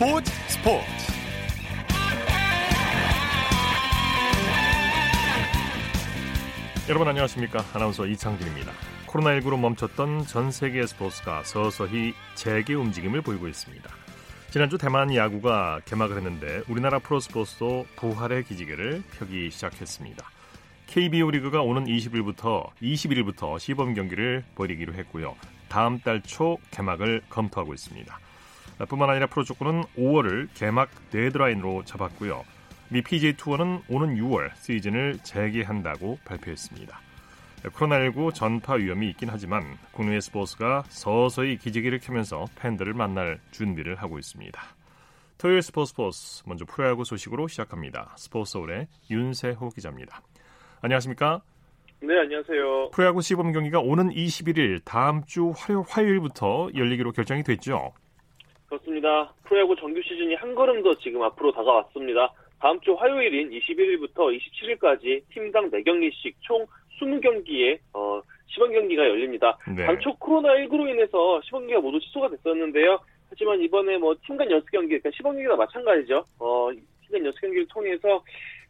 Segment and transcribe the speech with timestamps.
[0.00, 0.86] 스포츠 스포츠.
[6.88, 7.62] 여러분 안녕하십니까?
[7.74, 8.72] 아나운서 이창진입니다.
[9.08, 13.90] 코로나19로 멈췄던 전 세계 스포츠가 서서히 재개 움직임을 보이고 있습니다.
[14.48, 20.24] 지난주 대만 야구가 개막을 했는데 우리나라 프로스포츠도 부활의 기지개를 펴기 시작했습니다.
[20.86, 25.36] KBO 리그가 오는 20일부터 21일부터 시범 경기를 벌이기로 했고요.
[25.68, 28.18] 다음 달 초 개막을 검토하고 있습니다
[28.86, 32.44] 뿐만 아니라 프로축구는 5월을 개막 데드라인으로 잡았고요.
[32.88, 37.00] 미 PGA 투어는 오는 6월 시즌을 재개한다고 발표했습니다.
[37.62, 39.62] 코로나19 전파 위험이 있긴 하지만
[39.92, 44.60] 국내 스포츠가 서서히 기지개를 켜면서 팬들을 만날 준비를 하고 있습니다.
[45.36, 48.14] 토요일 스포츠 스포츠 먼저 프로야구 소식으로 시작합니다.
[48.16, 50.22] 스포츠 서울의 윤세호 기자입니다.
[50.80, 51.42] 안녕하십니까?
[52.02, 52.90] 네, 안녕하세요.
[52.92, 57.92] 프로야구 시범 경기가 오는 21일 다음 주 화요, 화요일부터 열리기로 결정이 됐죠.
[58.70, 59.34] 그렇습니다.
[59.44, 62.32] 프로야구 정규 시즌이 한 걸음 더 지금 앞으로 다가왔습니다.
[62.60, 66.64] 다음 주 화요일인 21일부터 27일까지 팀당 4경기씩 총
[67.00, 69.58] 20경기의 어, 시범 경기가 열립니다.
[69.76, 69.84] 네.
[69.84, 73.00] 당초 코로나19로 인해서 시범 경기가 모두 취소가 됐었는데요.
[73.28, 76.24] 하지만 이번에 뭐 팀간 연습 경기, 그러니까 시범 경기가 마찬가지죠.
[76.38, 76.68] 어,
[77.06, 78.22] 팀간 연습 경기를 통해서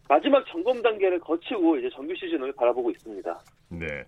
[0.08, 3.38] 마지막 점검 단계를 거치고 이제 정규 시즌을 바라보고 있습니다.
[3.68, 4.04] 네.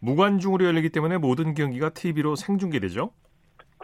[0.00, 3.10] 무관중으로 열리기 때문에 모든 경기가 TV로 생중계되죠?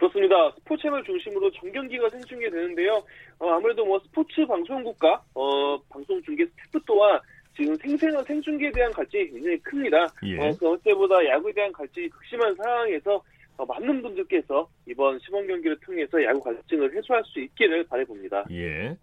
[0.01, 0.51] 그렇습니다.
[0.57, 3.03] 스포츠채널 중심으로 정경기가 생중계 되는데요.
[3.37, 7.19] 어, 아무래도 뭐 스포츠 방송국과 어, 방송 중계 스태프 또한
[7.55, 10.07] 지금 생생한 생중계에 대한 갈증이 굉장히 큽니다.
[10.23, 10.39] 예.
[10.39, 13.21] 어, 그 어때보다 야구에 대한 갈증이 극심한 상황에서
[13.57, 18.45] 어, 많은 분들께서 이번 시범 경기를 통해서 야구 갈증을 해소할 수 있기를 바라봅니다.
[18.49, 18.97] 예.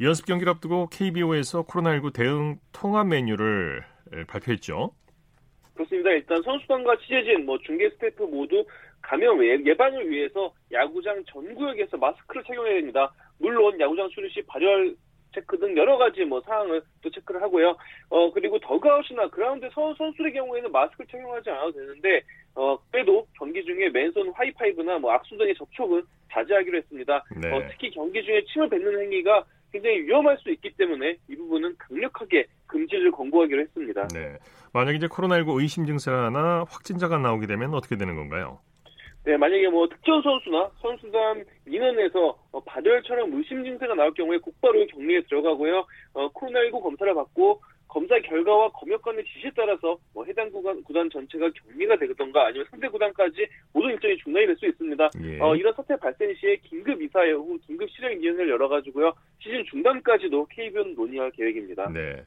[0.00, 3.84] 연습 경기를 앞두고 KBO에서 코로나19 대응 통합 매뉴얼을
[4.28, 4.92] 발표했죠.
[5.74, 6.10] 그렇습니다.
[6.10, 8.64] 일단 선수단과 취재진, 뭐 중계 스태프 모두
[9.08, 13.10] 감염 예방을 위해서 야구장 전 구역에서 마스크를 착용해야 됩니다.
[13.38, 14.94] 물론 야구장 출입 시 발열
[15.34, 17.74] 체크 등 여러 가지 뭐 사항을 또 체크를 하고요.
[18.10, 22.20] 어 그리고 더그아웃이나 그라운드 선, 선수의 경우에는 마스크를 착용하지 않아도 되는데
[22.54, 27.24] 어 빼도 경기 중에 맨손 하이파이브나 뭐 악수 등의 접촉은 자제하기로 했습니다.
[27.40, 27.50] 네.
[27.50, 32.46] 어, 특히 경기 중에 침을 뱉는 행위가 굉장히 위험할 수 있기 때문에 이 부분은 강력하게
[32.66, 34.08] 금지를 권고하기로 했습니다.
[34.08, 34.36] 네.
[34.74, 38.60] 만약 이제 코로나19 의심 증세나 확진자가 나오게 되면 어떻게 되는 건가요?
[39.24, 45.22] 네, 만약에 뭐 특정 선수나 선수단 인원에서 어, 발열처럼 의심 증세가 나올 경우에 곧바로 격리에
[45.22, 45.84] 들어가고요.
[46.14, 51.96] 어, 코로나19 검사를 받고 검사 결과와 검역관의 지시에 따라서 뭐 해당 구간, 구단 전체가 격리가
[51.96, 55.10] 되던가 아니면 상대 구단까지 모든 일정이 중단이 될 수 있습니다.
[55.24, 55.40] 예.
[55.40, 59.12] 어, 이런 사태 발생 시에 긴급 이사회 혹은 긴급 실행 위원회를 열어가지고요.
[59.40, 61.90] 시즌 중단까지도 KBO는 논의할 계획입니다.
[61.90, 62.24] 네.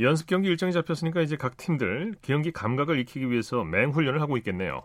[0.00, 4.82] 연습 경기 일정이 잡혔으니까 이제 각 팀들 경기 감각을 익히기 위해서 맹훈련을 하고 있겠네요.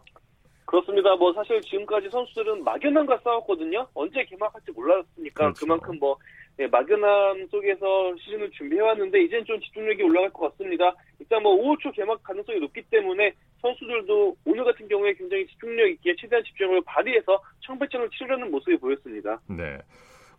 [0.69, 1.15] 그렇습니다.
[1.15, 3.87] 뭐 사실 지금까지 선수들은 막연함과 싸웠거든요.
[3.95, 5.65] 언제 개막할지 몰랐으니까 그렇죠.
[5.65, 6.15] 그만큼 뭐
[6.59, 10.93] 예, 막연함 속에서 시즌을 준비해왔는데 이젠 좀 집중력이 올라갈 것 같습니다.
[11.17, 16.15] 일단 뭐 5월 초 개막 가능성이 높기 때문에 선수들도 오늘 같은 경우에 굉장히 집중력 있게
[16.19, 19.39] 최대한 집중력을 발휘해서 청백전을 치르려는 모습이 보였습니다.
[19.47, 19.79] 네.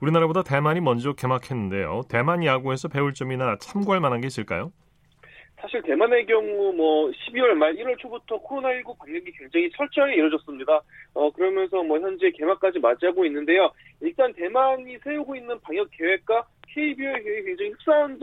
[0.01, 2.03] 우리나라보다 대만이 먼저 개막했는데요.
[2.09, 4.71] 대만 야구에서 배울 점이나 참고할 만한 게 있을까요?
[5.61, 10.81] 사실 대만의 경우 뭐 12월 말 1월 초부터 코로나19 방역이 굉장히 철저하게 이루어졌습니다.
[11.15, 13.71] 어 그러면서 뭐 현재 개막까지 맞이하고 있는데요.
[14.01, 18.19] 일단 대만이 세우고 있는 방역 계획과 KBO의 계획이 굉장히 흡사한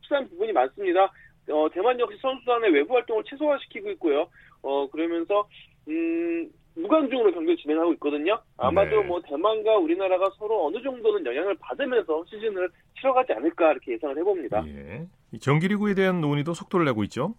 [0.00, 1.12] 흡사한 부분이 많습니다.
[1.50, 4.28] 어 대만 역시 선수단의 외부 활동을 최소화시키고 있고요.
[4.62, 5.46] 어 그러면서
[5.88, 8.40] 음 무관중으로 경기를 진행하고 있거든요.
[8.56, 9.06] 아마도 네.
[9.06, 14.64] 뭐 대만과 우리나라가 서로 어느 정도는 영향을 받으면서 시즌을 치러가지 않을까 이렇게 예상을 해봅니다.
[14.68, 15.06] 예.
[15.36, 17.34] 정기리그에 대한 논의도 속도를 내고 있죠.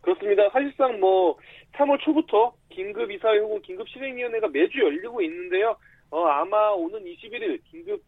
[0.00, 0.48] 그렇습니다.
[0.50, 1.38] 사실상 뭐
[1.74, 5.76] 3월 초부터 긴급 이사회 혹은 긴급 실행위원회가 매주 열리고 있는데요.
[6.10, 8.02] 어, 아마 오는 21일 긴급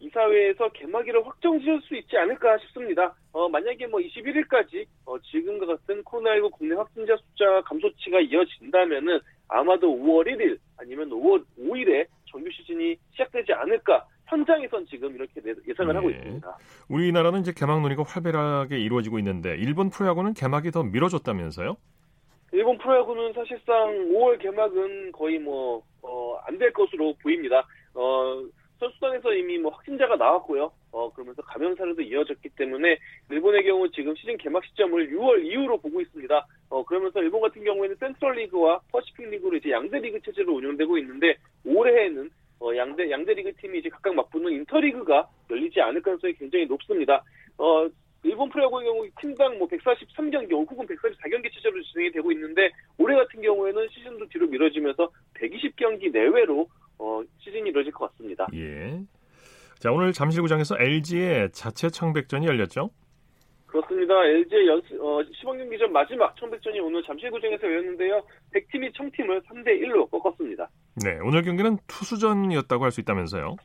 [0.00, 3.14] 이사회에서 개막일을 확정 지을 수 있지 않을까 싶습니다.
[3.32, 10.26] 어, 만약에 뭐 21일까지 어, 지금과 같은 코로나19 국내 확진자 숫자 감소치가 이어진다면은 아마도 5월
[10.26, 15.98] 1일 아니면 5월 5일에 정규 시즌이 시작되지 않을까 현장에선 지금 이렇게 예상을 네.
[15.98, 16.58] 하고 있습니다.
[16.88, 21.76] 우리나라는 이제 개막 논의가 활발하게 이루어지고 있는데 일본 프로야구는 개막이 더 미뤄졌다면서요?
[22.52, 23.74] 일본 프로야구는 사실상
[24.10, 27.66] 5월 개막은 거의 뭐 어, 안될 것으로 보입니다.
[27.94, 28.42] 어,
[28.78, 30.70] 선수단에서 이미 뭐 확진자가 나왔고요.
[30.92, 32.98] 어, 그러면서 감염 사례도 이어졌기 때문에
[33.30, 36.46] 일본의 경우 지금 시즌 개막 시점을 6월 이후로 보고 있습니다.
[36.70, 41.36] 어, 그러면서 일본 같은 경우에는 센트럴 리그와 퍼시픽 리그로 이제 양대 리그 체제로 운영되고 있는데
[41.64, 42.30] 올해에는
[42.60, 47.22] 어, 양대 양대 리그 팀이 이제 각각 맞붙는 인터리그가 열리지 않을 가능성이 굉장히 높습니다.
[47.58, 47.88] 어,
[48.22, 53.88] 일본 프로야구의 경우 팀당 뭐 143경기 혹은 144경기 체제로 진행이 되고 있는데 올해 같은 경우에는
[53.90, 56.68] 시즌도 뒤로 미뤄지면서 120경기 내외로
[56.98, 58.46] 어, 시즌이 이루어질 것 같습니다.
[58.54, 59.00] 예.
[59.78, 62.90] 자, 오늘 잠실구장에서 LG의 자체 청백전이 열렸죠?
[63.66, 64.14] 그렇습니다.
[64.24, 68.22] LG의 연습, 어, 시범 경기 전 마지막 청백전이 오늘 잠실구장에서 열렸는데요.
[68.54, 70.68] 100팀이 청팀을 3대 1로 꺾었습니다.
[71.04, 73.56] 네, 오늘 경기는 투수전이었다고 할 수 있다면서요?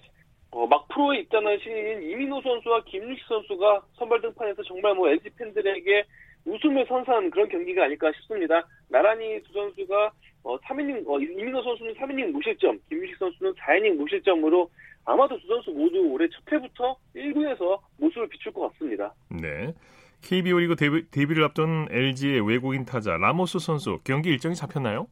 [1.00, 6.04] 프로에 입단한 신인 이민호 선수와 김유식 선수가 선발 등판해서 정말 뭐 LG 팬들에게
[6.44, 8.68] 웃음을 선사한 그런 경기가 아닐까 싶습니다.
[8.90, 10.12] 나란히 두 선수가
[10.44, 14.70] 어, 3이닝, 어, 이민호 선수는 3이닝 무실점, 김윤식 선수는 4이닝 무실점으로
[15.06, 19.14] 아마도 두 선수 모두 올해 첫 해부터 1군에서 모습을 비출 것 같습니다.
[19.30, 19.74] 네.
[20.22, 25.08] KBO 리그 데뷔, 데뷔를 앞둔 LG의 외국인 타자 라모스 선수 경기 일정이 잡혔나요?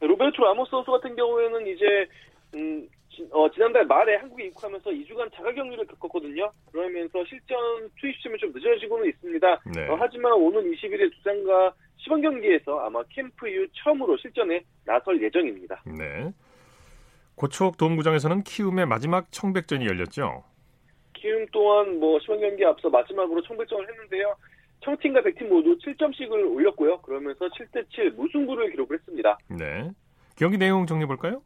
[0.00, 2.08] 로베르토 라모스 선수 같은 경우에는 이제
[2.54, 2.95] 음, 지,
[3.36, 6.50] 어, 지난달 말에 한국에 입국하면서 2주간 자가격리를 겪었거든요.
[6.72, 7.58] 그러면서 실전
[8.00, 9.60] 투입 시점이 좀 늦어지고는 있습니다.
[9.74, 9.88] 네.
[9.88, 15.82] 어, 하지만 오는 21일 두산과 시범 경기에서 아마 캠프 이후 처음으로 실전에 나설 예정입니다.
[15.84, 16.32] 네.
[17.34, 20.42] 고척 도움구장에서는 키움의 마지막 청백전이 열렸죠.
[21.12, 24.34] 키움 또한 뭐 시범 경기 앞서 마지막으로 청백전을 했는데요.
[24.80, 27.02] 청팀과 백팀 모두 7점씩을 올렸고요.
[27.02, 29.36] 그러면서 7대7 무승부를 기록을 했습니다.
[29.50, 29.90] 네.
[30.38, 31.42] 경기 내용 정리해 볼까요?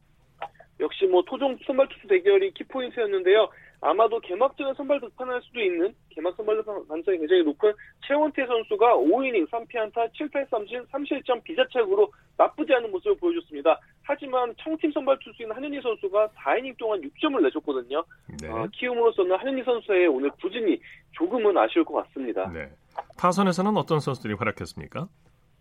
[0.81, 3.49] 역시 뭐 토종 선발 투수 대결이 키포인트였는데요.
[3.83, 7.73] 아마도 개막전에 선발 등판할 수도 있는 개막 선발 가능성이 굉장히 높은
[8.07, 13.81] 최원태 선수가 5이닝 3피안타 7탈3진 3실점 비자책으로 나쁘지 않은 모습을 보여줬습니다.
[14.03, 18.05] 하지만 청팀 선발 투수인 한현희 선수가 4이닝 동안 6점을 내줬거든요.
[18.43, 18.49] 네.
[18.49, 20.79] 어, 키움으로서는 한현희 선수의 오늘 부진이
[21.13, 22.51] 조금은 아쉬울 것 같습니다.
[22.53, 22.69] 네.
[23.17, 25.09] 타선에서는 어떤 선수들이 활약했습니까?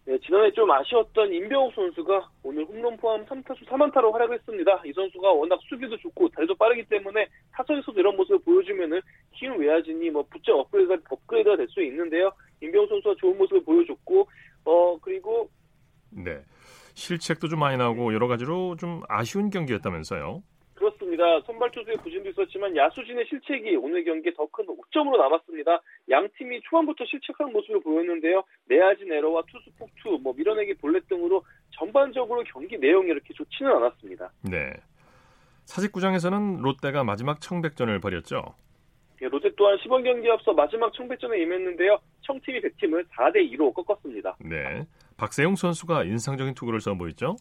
[0.06, 4.82] 네, 지난해 좀 아쉬웠던 임병욱 선수가 오늘 홈런 포함 3타수 3안타로 활약했습니다.
[4.86, 9.02] 이 선수가 워낙 수비도 좋고 다리도 빠르기 때문에 타선에서도 이런 모습을 보여주면은
[9.34, 12.32] 키움 외야진이 뭐 부쩍 업그레이드가, 업그레이드가 될 수 있는데요.
[12.62, 14.28] 임병욱 선수가 좋은 모습을 보여줬고,
[14.66, 15.48] 어, 그리고
[16.10, 16.42] 네.
[16.96, 20.42] 실책도 좀 많이 나오고 여러 가지로 좀 아쉬운 경기였다면서요.
[21.20, 21.42] 그렇습니다.
[21.46, 25.82] 선발 투수의 부진도 있었지만 야수진의 실책이 오늘 경기에 더 큰 옥점으로 남았습니다.
[26.10, 28.44] 양 팀이 초반부터 실책하는 모습을 보였는데요.
[28.68, 34.32] 내야진 에러와 투수 폭투, 뭐 밀어내기 볼넷 등으로 전반적으로 경기 내용이 이렇게 좋지는 않았습니다.
[34.50, 34.74] 네.
[35.66, 38.56] 사직구장에서는 롯데가 마지막 청백전을 벌였죠.
[39.22, 42.00] 예, 롯데 또한 시범 경기 앞서 마지막 청백전에 임했는데요.
[42.22, 44.38] 청팀이 100팀을 4대 2로 꺾었습니다.
[44.40, 44.86] 네.
[45.18, 47.36] 박세용 선수가 인상적인 투구를 선보였죠.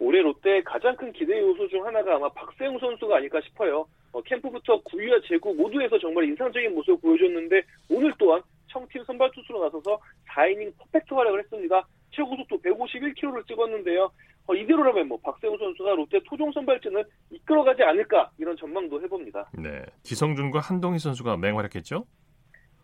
[0.00, 3.86] 올해 롯데의 가장 큰 기대 요소 중 하나가 아마 박세웅 선수가 아닐까 싶어요.
[4.12, 10.00] 어, 캠프부터 구위와 제구 모두에서 정말 인상적인 모습을 보여줬는데 오늘 또한 청팀 선발 투수로 나서서
[10.30, 11.86] 4이닝 퍼펙트 활약을 했습니다.
[12.10, 14.10] 최고 속도 151km를 찍었는데요.
[14.46, 19.50] 어, 이대로라면 뭐 박세웅 선수가 롯데 토종 선발진을 이끌어가지 않을까 이런 전망도 해봅니다.
[19.52, 19.82] 네.
[20.02, 22.04] 지성준과 한동희 선수가 맹활약했죠.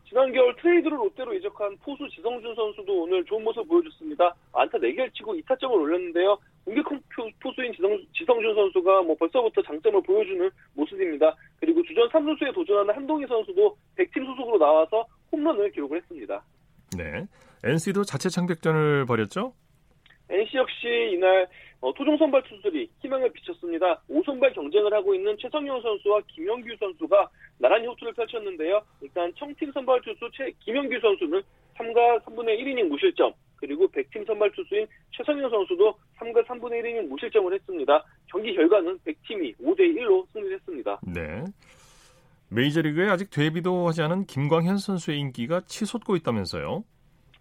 [0.09, 4.35] 지난 겨울 트레이드로 롯데로 이적한 포수 지성준 선수도 오늘 좋은 모습 보여줬습니다.
[4.53, 6.39] 안타 4개를 치고 2타점을 올렸는데요.
[6.65, 6.93] 공격
[7.41, 11.35] 포수인 지성, 지성준 선수가 뭐 벌써부터 장점을 보여주는 모습입니다.
[11.59, 16.43] 그리고 주전 3루수에 도전하는 한동희 선수도 100팀 소속으로 나와서 홈런을 기록을 했습니다.
[16.97, 17.27] 네.
[17.65, 19.53] NC도 자체 창백전을 벌였죠?
[20.29, 21.49] NC 역시 이날
[21.87, 24.03] 어, 토종 선발 투수들이 희망을 비쳤습니다.
[24.11, 28.83] 5선발 경쟁을 하고 있는 최성용 선수와 김영규 선수가 나란히 호투를 펼쳤는데요.
[29.03, 31.41] 일단 청팀 선발 투수 최, 김영규 선수는
[31.77, 38.05] 3과 3분의 1이닝 무실점, 그리고 100팀 선발 투수인 최성용 선수도 3과 3분의 1이닝 무실점을 했습니다.
[38.33, 41.01] 경기 결과는 100팀이 5대 1로 승리했습니다.
[41.15, 41.45] 네.
[42.49, 46.83] 메이저리그에 아직 데뷔도 하지 않은 김광현 선수의 인기가 치솟고 있다면서요?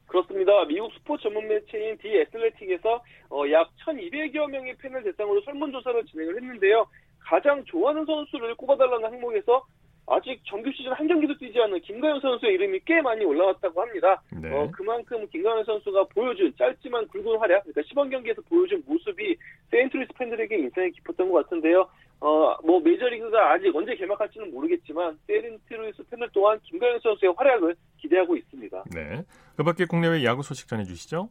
[0.07, 0.65] 그렇습니다.
[0.65, 6.87] 미국 스포츠 전문 매체인 디 애슬레틱에서 어, 약 1,200여 명의 팬을 대상으로 설문조사를 진행을 했는데요.
[7.19, 9.65] 가장 좋아하는 선수를 꼽아달라는 항목에서
[10.07, 14.21] 아직 정규 시즌 한 경기도 뛰지 않은 김광현 선수의 이름이 꽤 많이 올라왔다고 합니다.
[14.39, 14.53] 네.
[14.53, 19.35] 어, 그만큼 김광현 선수가 보여준 짧지만 굵은 활약, 그러니까 시범 경기에서 보여준 모습이
[19.71, 21.89] 세인트루이스 팬들에게 인상이 깊었던 것 같은데요.
[22.19, 28.83] 어, 뭐 메이저리그가 아직 언제 개막할지는 모르겠지만 세인트루이스 팬들 또한 김광현 선수의 활약을 기대하고 있습니다.
[28.93, 29.23] 네.
[29.55, 31.29] 그 밖에 국내외 야구 소식 전해주시죠.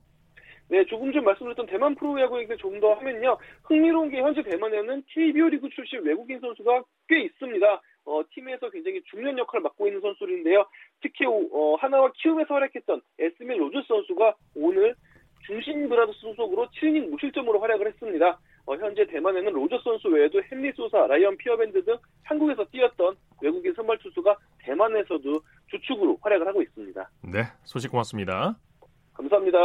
[0.68, 3.36] 네, 조금 전 말씀드렸던 대만 프로야구 얘기를 조금 더 하면요.
[3.64, 7.82] 흥미로운 게 현재 대만에는 KBO 리그 출신 외국인 선수가 꽤 있습니다.
[8.06, 10.64] 어, 팀에서 굉장히 중요한 역할을 맡고 있는 선수인데요.
[11.02, 14.94] 특히 어, 하나와 키움에서 활약했던 에스밀 로저스 선수가 오늘
[15.46, 18.38] 중신 브라더스 소속으로 7이닝 무실점으로 활약을 했습니다.
[18.66, 23.98] 어, 현재 대만에는 로저스 선수 외에도 헨리 소사, 라이언 피어밴드 등 한국에서 뛰었던 외국인 선발
[23.98, 25.40] 투수가 대만에서도
[25.70, 27.10] 주축으로 활약을 하고 있습니다.
[27.64, 28.58] 네, 소식 고맙습니다.
[29.14, 29.58] 감사합니다.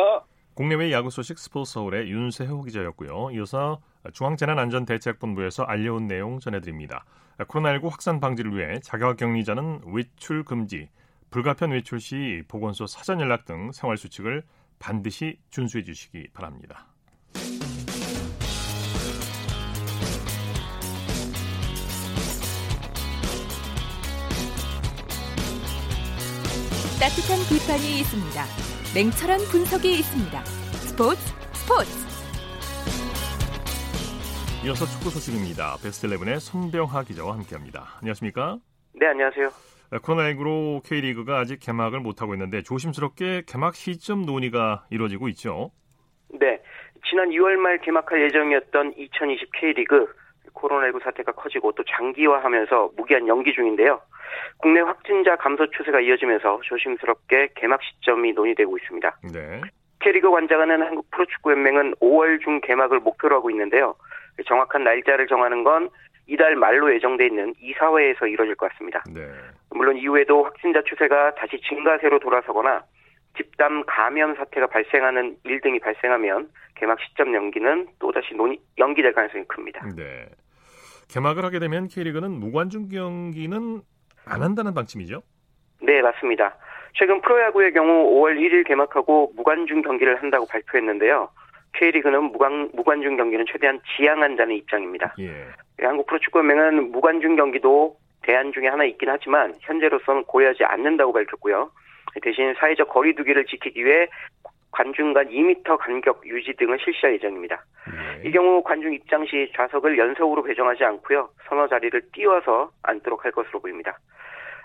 [0.53, 3.31] 국내외 야구 소식 스포츠 서울의 윤세호 기자였고요.
[3.31, 3.81] 이어서
[4.13, 7.05] 중앙재난안전대책본부에서 알려온 내용 전해드립니다.
[7.39, 10.89] 코로나19 확산 방지를 위해 자가격리자는 외출 금지,
[11.29, 14.43] 불가피한 외출 시 보건소 사전 연락 등 생활 수칙을
[14.79, 16.88] 반드시 준수해 주시기 바랍니다.
[26.99, 28.43] 따뜻한 비판이 있습니다.
[28.93, 30.35] 냉철한 분석이 있습니다.
[30.83, 31.21] 스포츠
[31.55, 31.87] 스포츠
[34.65, 35.77] 이어서 축구 소식입니다.
[35.81, 37.95] 베스트 11의 손병하 기자와 함께합니다.
[38.01, 38.57] 안녕하십니까?
[38.99, 39.47] 네, 안녕하세요.
[39.91, 45.71] 코로나19로 K리그가 아직 개막을 못하고 있는데 조심스럽게 개막 시점 논의가 이루어지고 있죠.
[46.37, 46.61] 네,
[47.09, 50.05] 지난 2월 말 개막할 예정이었던 2020 K리그
[50.53, 54.01] 코로나19 사태가 커지고 또 장기화하면서 무기한 연기 중인데요.
[54.57, 59.17] 국내 확진자 감소 추세가 이어지면서 조심스럽게 개막 시점이 논의되고 있습니다.
[59.33, 59.61] 네.
[59.99, 63.95] K리그 관장하는 한국 프로축구연맹은 5월 중 개막을 목표로 하고 있는데요.
[64.47, 65.89] 정확한 날짜를 정하는 건
[66.27, 69.03] 이달 말로 예정돼 있는 이사회에서 이뤄질 것 같습니다.
[69.13, 69.27] 네.
[69.71, 72.83] 물론 이후에도 확진자 추세가 다시 증가세로 돌아서거나
[73.39, 79.87] 집단 감염 사태가 발생하는 일 등이 발생하면 개막 시점 연기는 또다시 논의, 연기될 가능성이 큽니다.
[79.95, 80.27] 네.
[81.09, 83.81] 개막을 하게 되면 K리그는 무관중 경기는
[84.25, 85.21] 안 한다는 방침이죠?
[85.81, 86.55] 네, 맞습니다.
[86.93, 91.29] 최근 프로야구의 경우 5월 1일 개막하고 무관중 경기를 한다고 발표했는데요.
[91.73, 95.15] K리그는 무관, 무관중 경기는 최대한 지양한다는 입장입니다.
[95.19, 95.47] 예.
[95.81, 101.71] 한국 프로축구연맹은 무관중 경기도 대안 중에 하나 있긴 하지만 현재로서는 고려하지 않는다고 밝혔고요.
[102.21, 104.07] 대신 사회적 거리두기를 지키기 위해
[104.71, 107.63] 관중 간 2m 간격 유지 등을 실시할 예정입니다.
[108.23, 108.27] 예.
[108.27, 111.29] 이 경우 관중 입장 시 좌석을 연석으로 배정하지 않고요.
[111.47, 113.97] 서너 자리를 띄워서 앉도록 할 것으로 보입니다.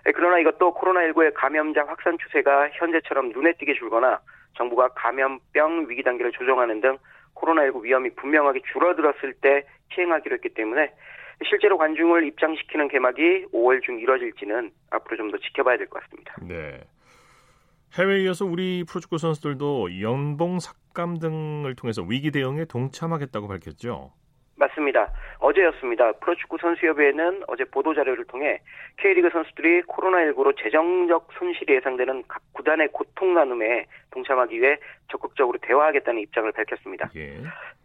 [0.07, 4.21] 예, 그러나 이것도 코로나19의 감염자 확산 추세가 현재처럼 눈에 띄게 줄거나
[4.57, 6.99] 정부가 감염병 위기 단계를 조정하는 등
[7.35, 10.93] 코로나19 위험이 분명하게 줄어들었을 때 시행하기로 했기 때문에
[11.49, 16.35] 실제로 관중을 입장시키는 개막이 5월 중 이뤄질지는 앞으로 좀 더 지켜봐야 될 것 같습니다.
[16.43, 16.81] 네.
[17.97, 24.11] 해외에 이어서 우리 프로축구 선수들도 연봉 삭감 등을 통해서 위기 대응에 동참하겠다고 밝혔죠.
[24.57, 25.13] 맞습니다.
[25.39, 26.13] 어제였습니다.
[26.13, 28.61] 프로축구 선수협회는 어제 보도자료를 통해
[28.97, 34.77] K리그 선수들이 코로나19로 재정적 손실이 예상되는 각 구단의 고통 나눔에 동참하기 위해
[35.11, 37.11] 적극적으로 대화하겠다는 입장을 밝혔습니다.
[37.17, 37.37] 예.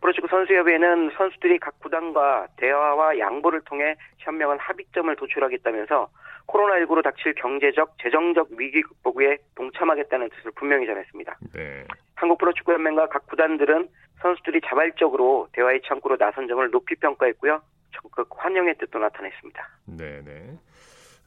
[0.02, 6.08] 프로축구 선수협회는 선수들이 각 구단과 대화와 양보를 통해 현명한 합의점을 도출하겠다면서
[6.50, 11.38] 코로나19로 닥칠 경제적, 재정적 위기 극복에 동참하겠다는 뜻을 분명히 전했습니다.
[11.54, 11.86] 네.
[12.16, 13.88] 한국 프로축구연맹과 각 구단들은
[14.22, 17.62] 선수들이 자발적으로 대화의 창구로 나선 점을 높이 평가했고요.
[17.92, 19.68] 적극 환영의 뜻도 나타냈습니다.
[19.98, 20.58] 네, 네.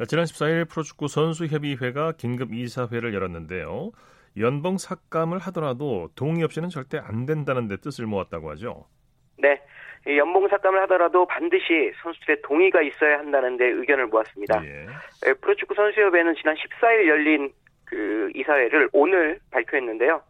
[0.07, 3.93] 지난 14일 프로축구 선수협의회가 긴급 이사회를 열었는데요.
[4.39, 8.87] 연봉 삭감을 하더라도 동의 없이는 절대 안 된다는 데 뜻을 모았다고 하죠.
[9.39, 9.63] 네.
[10.07, 14.63] 이 연봉 삭감을 하더라도 반드시 선수들의 동의가 있어야 한다는 데 의견을 모았습니다.
[14.65, 14.87] 예.
[15.29, 17.53] 에, 프로축구 선수협회는 지난 14일 열린
[17.85, 20.21] 그 이사회를 오늘 발표했는데요.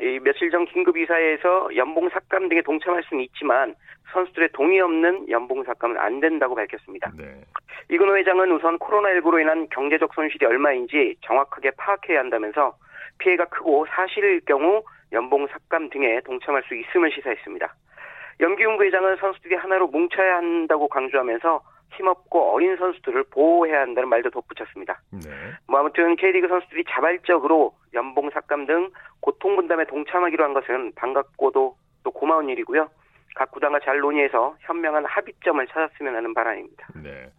[0.00, 3.74] 이 며칠 전 긴급 이사회에서 연봉 삭감 등에 동참할 수는 있지만
[4.12, 7.10] 선수들의 동의 없는 연봉 삭감은 안 된다고 밝혔습니다.
[7.16, 7.24] 네.
[7.90, 12.76] 이근호 회장은 우선 코로나19로 인한 경제적 손실이 얼마인지 정확하게 파악해야 한다면서
[13.18, 17.74] 피해가 크고 사실일 경우 연봉 삭감 등에 동참할 수 있음을 시사했습니다.
[18.40, 21.62] 염기훈 부회장은 선수들이 하나로 뭉쳐야 한다고 강조하면서
[21.96, 25.00] 힘없고 어린 선수들을 보호해야 한다는 말도 덧붙였습니다.
[25.12, 25.30] 네.
[25.66, 28.90] 뭐 아무튼 K리그 선수들이 자발적으로 연봉 삭감 등
[29.20, 32.88] 고통 분담에 동참하기로 한 것은 반갑고도 또 고마운 일이고요.
[33.34, 36.88] 각 구단과 잘 논의해서 현명한 합의점을 찾았으면 하는 바람입니다.
[37.02, 37.30] 네.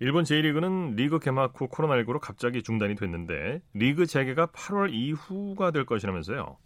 [0.00, 6.56] 일본 제1리그는 리그 개막 후 코로나19로 갑자기 중단이 됐는데 리그 재개가 8월 이후가 될 것이라면서요.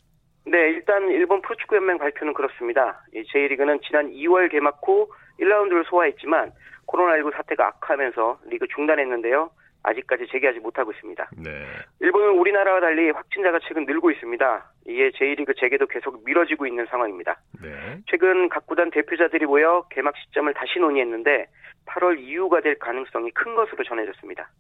[0.53, 3.03] 네, 일단 일본 프로축구연맹 발표는 그렇습니다.
[3.15, 5.09] 이 제1리그는 지난 2월 개막 후
[5.41, 6.53] 1라운드를 소화했지만
[6.89, 9.51] 코로나19 사태가 악화하면서 리그 중단했는데요.
[9.83, 11.31] 아직까지 재개하지 못하고 있습니다.
[11.43, 11.65] 네.
[12.01, 14.71] 일본은 우리나라와 달리 확진자가 최근 늘고 있습니다.
[14.89, 17.41] 이에 제1리그 재개도 계속 미뤄지고 있는 상황입니다.
[17.63, 17.71] 네.
[18.07, 21.47] 최근 각 구단 대표자들이 모여 개막 시점을 다시 논의했는데
[21.87, 24.51] 8월 이후가 될 가능성이 큰 것으로 전해졌습니다.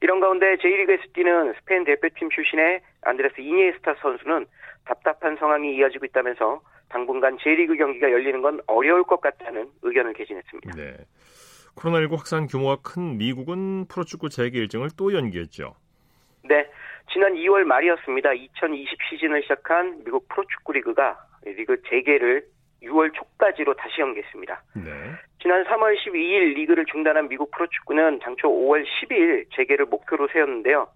[0.00, 4.46] 이런 가운데 제1리그에서 뛰는 스페인 대표팀 출신의 안드레스 이니에스타 선수는
[4.84, 10.72] 답답한 상황이 이어지고 있다면서 당분간 제1리그 경기가 열리는 건 어려울 것 같다는 의견을 개진했습니다.
[10.76, 10.96] 네.
[11.76, 15.74] 코로나19 확산 규모가 큰 미국은 프로축구 재개 일정을 또 연기했죠.
[16.42, 16.68] 네,
[17.12, 18.32] 지난 2월 말이었습니다.
[18.32, 22.44] 2020 시즌을 시작한 미국 프로축구 리그가 리그 재개를
[22.82, 24.62] 6월 초까지로 다시 연기했습니다.
[24.74, 24.90] 네.
[25.40, 30.88] 지난 3월 12일 리그를 중단한 미국 프로축구는 장초 5월 12일 재개를 목표로 세웠는데요.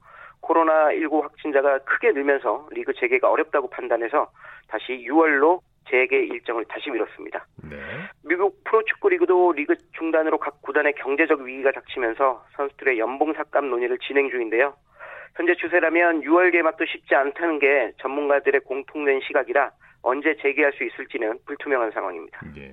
[0.47, 4.31] 코로나19 확진자가 크게 늘면서 리그 재개가 어렵다고 판단해서
[4.69, 5.61] 다시 6월로
[5.91, 7.47] 재개 일정을 다시 미뤘습니다.
[7.69, 7.77] 네.
[8.25, 14.31] 미국 프로축구 리그도 리그 중단으로 각 구단의 경제적 위기가 닥치면서 선수들의 연봉 삭감 논의를 진행
[14.31, 14.75] 중인데요.
[15.37, 19.73] 현재 추세라면 6월 개막도 쉽지 않다는 게 전문가들의 공통된 시각이라
[20.03, 22.41] 언제 재개할 수 있을지는 불투명한 상황입니다.
[22.57, 22.73] 예.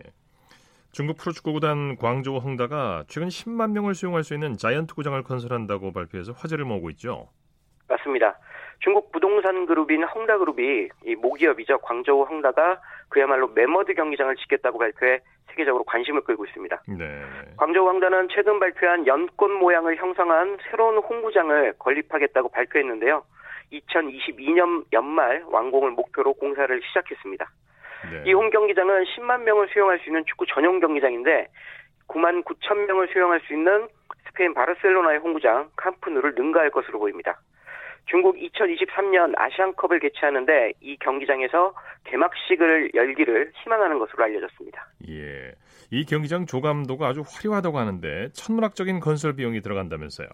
[0.91, 6.33] 중국 프로축구 구단 광저우 헝다가 최근 10만 명을 수용할 수 있는 자이언트 구장을 건설한다고 발표해서
[6.33, 7.29] 화제를 모으고 있죠.
[7.91, 8.37] 맞습니다.
[8.79, 11.79] 중국 부동산 그룹인 헝다그룹이 이 모기업이죠.
[11.79, 12.79] 광저우 헝다가
[13.09, 15.19] 그야말로 매머드 경기장을 짓겠다고 발표해
[15.49, 16.81] 세계적으로 관심을 끌고 있습니다.
[16.97, 17.21] 네.
[17.57, 23.23] 광저우 헝다는 최근 발표한 연꽃 모양을 형성한 새로운 홍구장을 건립하겠다고 발표했는데요.
[23.73, 27.49] 2022년 연말 완공을 목표로 공사를 시작했습니다.
[28.11, 28.23] 네.
[28.25, 31.47] 이 홈 경기장은 10만 명을 수용할 수 있는 축구 전용 경기장인데
[32.07, 33.87] 9만 9천 명을 수용할 수 있는
[34.27, 37.39] 스페인 바르셀로나의 홈구장 캄프누를 능가할 것으로 보입니다.
[38.05, 41.73] 중국 2023년 아시안컵을 개최하는데 이 경기장에서
[42.05, 44.87] 개막식을 열기를 희망하는 것으로 알려졌습니다.
[45.09, 45.51] 예.
[45.91, 50.27] 이 경기장 조감도가 아주 화려하다고 하는데 천문학적인 건설 비용이 들어간다면서요?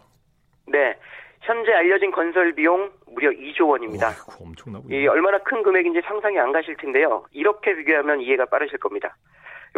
[0.68, 0.98] 네.
[1.42, 4.10] 현재 알려진 건설 비용 무려 2조 원입니다.
[4.10, 4.96] 오, 엄청나군요.
[4.96, 7.26] 이 얼마나 큰 금액인지 상상이 안 가실 텐데요.
[7.32, 9.16] 이렇게 비교하면 이해가 빠르실 겁니다.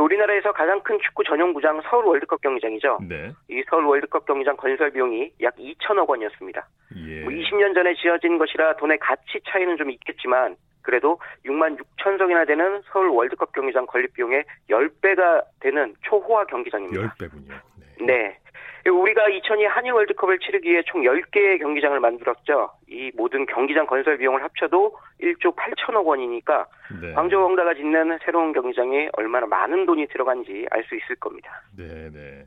[0.02, 3.00] 우리나라에서 가장 큰 축구 전용구장 서울 월드컵 경기장이죠.
[3.08, 3.32] 네.
[3.50, 6.68] 이 서울 월드컵 경기장 건설 비용이 약 2천억 원이었습니다.
[7.08, 7.22] 예.
[7.22, 13.10] 뭐 20년 전에 지어진 것이라 돈의 가치 차이는 좀 있겠지만 그래도 6만 6천석이나 되는 서울
[13.10, 17.16] 월드컵 경기장 건립 비용의 10배가 되는 초호화 경기장입니다.
[17.16, 17.54] 10배군요.
[18.00, 18.06] 네.
[18.06, 18.40] 네.
[18.88, 22.72] 우리가 2002 한일 월드컵을 치르기 위해 총 10개의 경기장을 만들었죠.
[22.88, 26.66] 이 모든 경기장 건설 비용을 합쳐도 1조 8천억 원이니까
[27.02, 27.14] 네.
[27.14, 31.64] 광저우 헝다가 짓는 새로운 경기장에 얼마나 많은 돈이 들어간지 알 수 있을 겁니다.
[31.78, 32.46] 네, 네.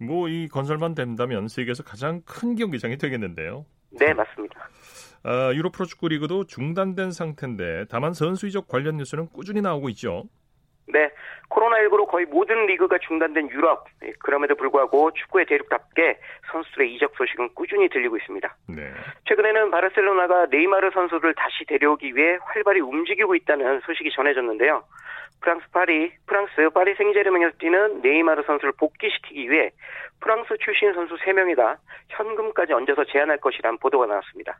[0.00, 3.64] 뭐 이 건설만 된다면 세계에서 가장 큰 경기장이 되겠는데요.
[3.90, 4.68] 네, 맞습니다.
[5.22, 10.24] 아, 유로 프로축구 리그도 중단된 상태인데 다만 선수 이적 관련 뉴스는 꾸준히 나오고 있죠.
[10.86, 11.10] 네,
[11.50, 13.86] 코로나19로 거의 모든 리그가 중단된 유럽.
[14.04, 16.18] 예, 그럼에도 불구하고 축구의 대륙답게
[16.50, 18.56] 선수들의 이적 소식은 꾸준히 들리고 있습니다.
[18.68, 18.92] 네.
[19.26, 24.84] 최근에는 바르셀로나가 네이마르 선수를 다시 데려오기 위해 활발히 움직이고 있다는 소식이 전해졌는데요.
[25.40, 29.70] 프랑스 파리, 프랑스 파리 생제르맹에서 뛰는 네이마르 선수를 복귀시키기 위해
[30.20, 31.76] 프랑스 출신 선수 3명이다
[32.08, 34.58] 현금까지 얹어서 제안할 것이란 보도가 나왔습니다.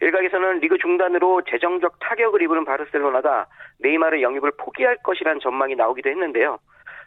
[0.00, 3.46] 일각에서는 리그 중단으로 재정적 타격을 입은 바르셀로나가
[3.78, 6.58] 네이마르 영입을 포기할 것이란 전망이 나오기도 했는데요.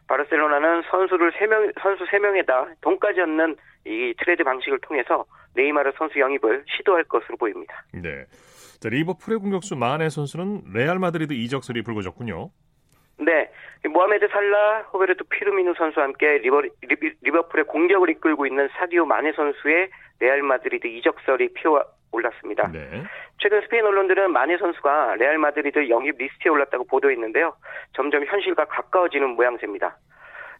[0.07, 5.25] 바르셀로나는 선수를 3명, 선수 3명에다 돈까지 얻는 이 트레이드 방식을 통해서
[5.55, 7.83] 네이마르 선수 영입을 시도할 것으로 보입니다.
[7.93, 8.25] 네.
[8.79, 12.49] 자, 리버풀의 공격수 마네 선수는 레알 마드리드 이적설이 불거졌군요.
[13.19, 13.49] 네.
[13.87, 16.63] 모하메드 살라, 호베르토 피르미누 선수와 함께 리버,
[17.21, 22.71] 리버풀의 공격을 이끌고 있는 사디오 마네 선수의 레알 마드리드 이적설이 피어 올랐습니다.
[22.71, 23.03] 네.
[23.39, 27.55] 최근 스페인 언론들은 마네 선수가 레알 마드리드 영입 리스트에 올랐다고 보도했는데요.
[27.93, 29.97] 점점 현실과 가까워지는 모양새입니다.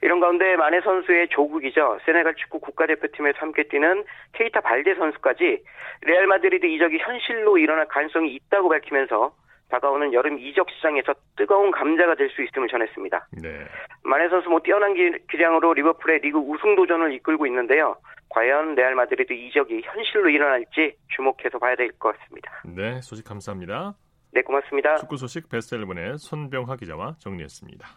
[0.01, 1.99] 이런 가운데 마네 선수의 조국이죠.
[2.05, 5.63] 세네갈 축구 국가대표팀에서 함께 뛰는 케이타 발데 선수까지
[6.01, 9.33] 레알 마드리드 이적이 현실로 일어날 가능성이 있다고 밝히면서
[9.69, 13.27] 다가오는 여름 이적 시장에서 뜨거운 감자가 될 수 있음을 전했습니다.
[13.41, 13.65] 네.
[14.03, 14.93] 마네 선수 뭐 뛰어난
[15.31, 17.95] 기량으로 리버풀의 리그 우승 도전을 이끌고 있는데요.
[18.33, 22.51] 과연 레알 마드리드 이적이 현실로 일어날지 주목해서 봐야 될 것 같습니다.
[22.65, 23.93] 네, 소식 감사합니다.
[24.31, 24.97] 네, 고맙습니다.
[24.97, 27.87] 축구 소식 베스트 일레븐의 손병하 기자와 정리했습니다.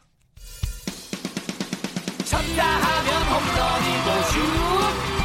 [2.29, 4.37] 쳤다 하면 홈런이고 슛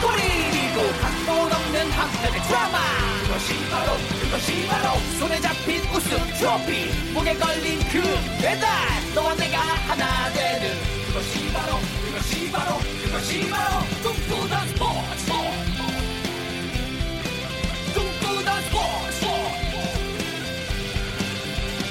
[0.02, 2.78] 골이고 각본 없는 한편의 드라마
[3.26, 3.90] 그것이 바로
[4.22, 8.00] 그것이 바로 손에 잡힌 우승 트로피 목에 걸린 그
[8.40, 8.66] 배달
[9.16, 9.58] 너와 내가
[9.92, 15.26] 하나 되는 그것이 바로 그것이 바로 그것이 바로 꿈꾸던 스포츠
[17.94, 19.26] 꿈꾸던 스포츠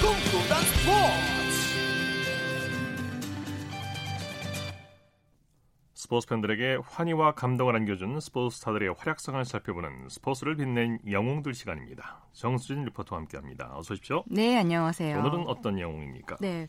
[0.01, 1.30] 꿈꾸던 스포츠
[6.11, 12.25] 스포츠 팬들에게 환희와 감동을 안겨준 스포츠 스타들의 활약상을 살펴보는 스포츠를 빛낸 영웅들 시간입니다.
[12.33, 13.71] 정수진 리포터와 함께합니다.
[13.77, 14.25] 어서 오십시오.
[14.27, 15.17] 네, 안녕하세요.
[15.17, 16.39] 오늘은 어떤 영웅입니까?
[16.41, 16.67] 네,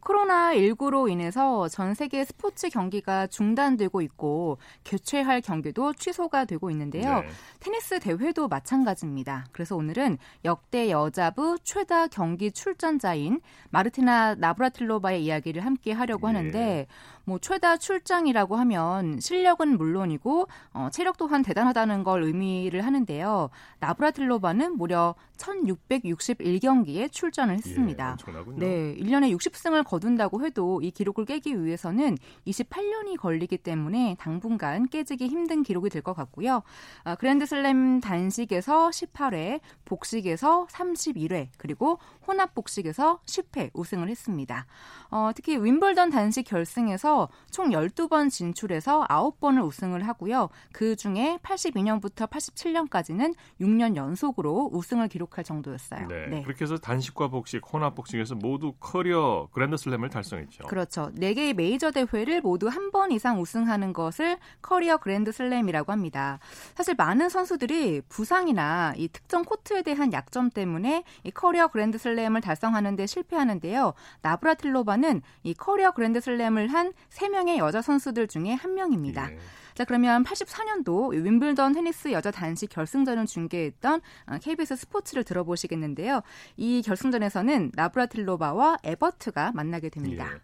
[0.00, 7.20] 코로나 19로 인해서 전 세계 스포츠 경기가 중단되고 있고 개최할 경기도 취소가 되고 있는데요.
[7.20, 7.28] 네.
[7.60, 9.46] 테니스 대회도 마찬가지입니다.
[9.52, 16.36] 그래서 오늘은 역대 여자부 최다 경기 출전자인 마르티나 나브라틸로바의 이야기를 함께 하려고 네.
[16.36, 16.86] 하는데
[17.24, 23.50] 뭐 최다 출장이라고 하면 실력은 물론이고 어, 체력 또한 대단하다는 걸 의미를 하는데요.
[23.78, 28.16] 나브라틸로바는 무려 1661경기에 출전을 했습니다.
[28.60, 35.28] 예, 네, 1년에 60승을 거둔다고 해도 이 기록을 깨기 위해서는 28년이 걸리기 때문에 당분간 깨지기
[35.28, 36.62] 힘든 기록이 될 것 같고요.
[37.04, 44.66] 아, 그랜드슬램 단식에서 18회, 복식에서 31회, 그리고 혼합 복식에서 10회 우승을 했습니다.
[45.10, 47.09] 어, 특히 윔블던 단식 결승에서
[47.50, 50.48] 총 12번 진출을 진출해서 9번을 우승을 하고요.
[50.72, 56.06] 그 중에 82년부터 87년까지는 6년 연속으로 우승을 기록할 정도였어요.
[56.06, 56.26] 네.
[56.28, 56.42] 네.
[56.42, 60.64] 그렇게 해서 단식과 복식, 혼합 복식에서 모두 커리어 그랜드슬램을 달성했죠.
[60.64, 61.10] 그렇죠.
[61.14, 66.40] 4개의 메이저 대회를 모두 한 번 이상 우승하는 것을 커리어 그랜드슬램이라고 합니다.
[66.74, 73.06] 사실 많은 선수들이 부상이나 이 특정 코트에 대한 약점 때문에 이 커리어 그랜드슬램을 달성하는 데
[73.06, 73.94] 실패하는데요.
[74.22, 79.32] 나브라틸로바는 이 커리어 그랜드슬램을 한 3명의 여자 선수들 중에 한 명입니다.
[79.32, 79.38] 예.
[79.74, 84.00] 자, 그러면 84년도 윈블던 테니스 여자 단식 결승전을 중계했던
[84.42, 86.22] KBS 스포츠를 들어보시겠는데요.
[86.56, 90.30] 이 결승전에서는 나브라틸로바와 에버트가 만나게 됩니다.
[90.34, 90.40] 예.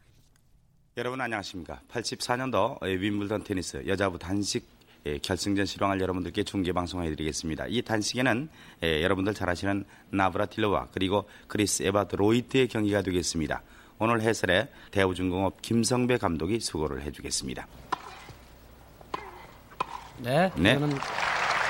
[0.98, 1.80] 여러분 안녕하십니까.
[1.88, 7.66] 84년도 윈블던 테니스 여자부 단식 예, 결승전 실황을 여러분들께 중계 방송해드리겠습니다.
[7.68, 8.48] 이 단식에는
[8.82, 13.62] 예, 여러분들 잘 아시는 나브라틸로와 그리고 크리스 에바드 로이트의 경기가 되겠습니다.
[13.98, 17.66] 오늘 해설에 대우중공업 김성배 감독이 수고를 해주겠습니다.
[20.18, 20.72] 네, 네.
[20.72, 20.98] 이거는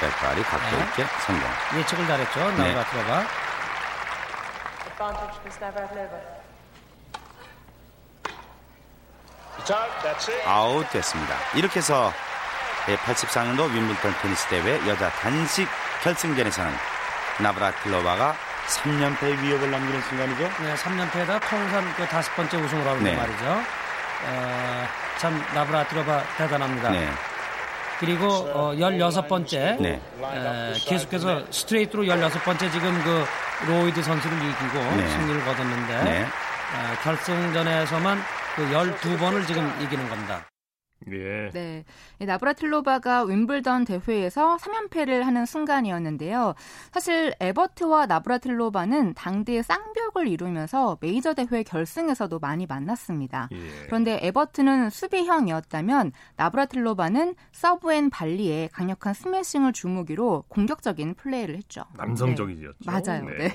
[0.00, 0.84] 백발이 각도 네.
[0.84, 1.48] 있게 성공.
[1.78, 2.50] 예측을 잘했죠.
[2.62, 2.74] 네.
[4.96, 5.12] for
[5.50, 6.36] Stavratilova.
[10.46, 11.34] 아웃 됐습니다.
[11.56, 12.12] 이렇게 해서
[12.86, 15.66] 84년도 윈블던 테니스 대회 여자 단식
[16.02, 16.72] 결승전에서는
[17.42, 20.42] 나브라틸로바가 3연패의 위협을 남기는 순간이죠.
[20.42, 23.16] 네, 3연패에다 통산 그 다섯 번째 우승을 하는 네.
[23.16, 23.44] 말이죠.
[24.28, 24.86] 어,
[25.18, 26.90] 참 나브라트로바 대단합니다.
[26.90, 27.08] 네.
[27.98, 30.00] 그리고 어, 16번째 네.
[30.84, 33.24] 계속해서 스트레이트로 16번째 지금 그
[33.66, 35.08] 로이드 선수를 이기고 네.
[35.08, 36.22] 승리를 거뒀는데 네.
[36.24, 38.22] 어, 결승전에서만
[38.56, 40.44] 그 12번을 지금 이기는 겁니다.
[41.10, 41.50] 예.
[41.52, 41.84] 네.
[42.18, 46.54] 이 나브라틸로바가 윔블던 대회에서 3연패를 하는 순간이었는데요.
[46.92, 53.48] 사실 에버트와 나브라틸로바는 당대의 쌍벽을 이루면서 메이저 대회 결승에서도 많이 만났습니다.
[53.52, 53.58] 예.
[53.86, 61.84] 그런데 에버트는 수비형이었다면 나브라틸로바는 서브 앤 발리에 강력한 스매싱을 주무기로 공격적인 플레이를 했죠.
[61.96, 62.78] 남성적이었죠.
[62.84, 63.24] 맞아요.
[63.24, 63.50] 네.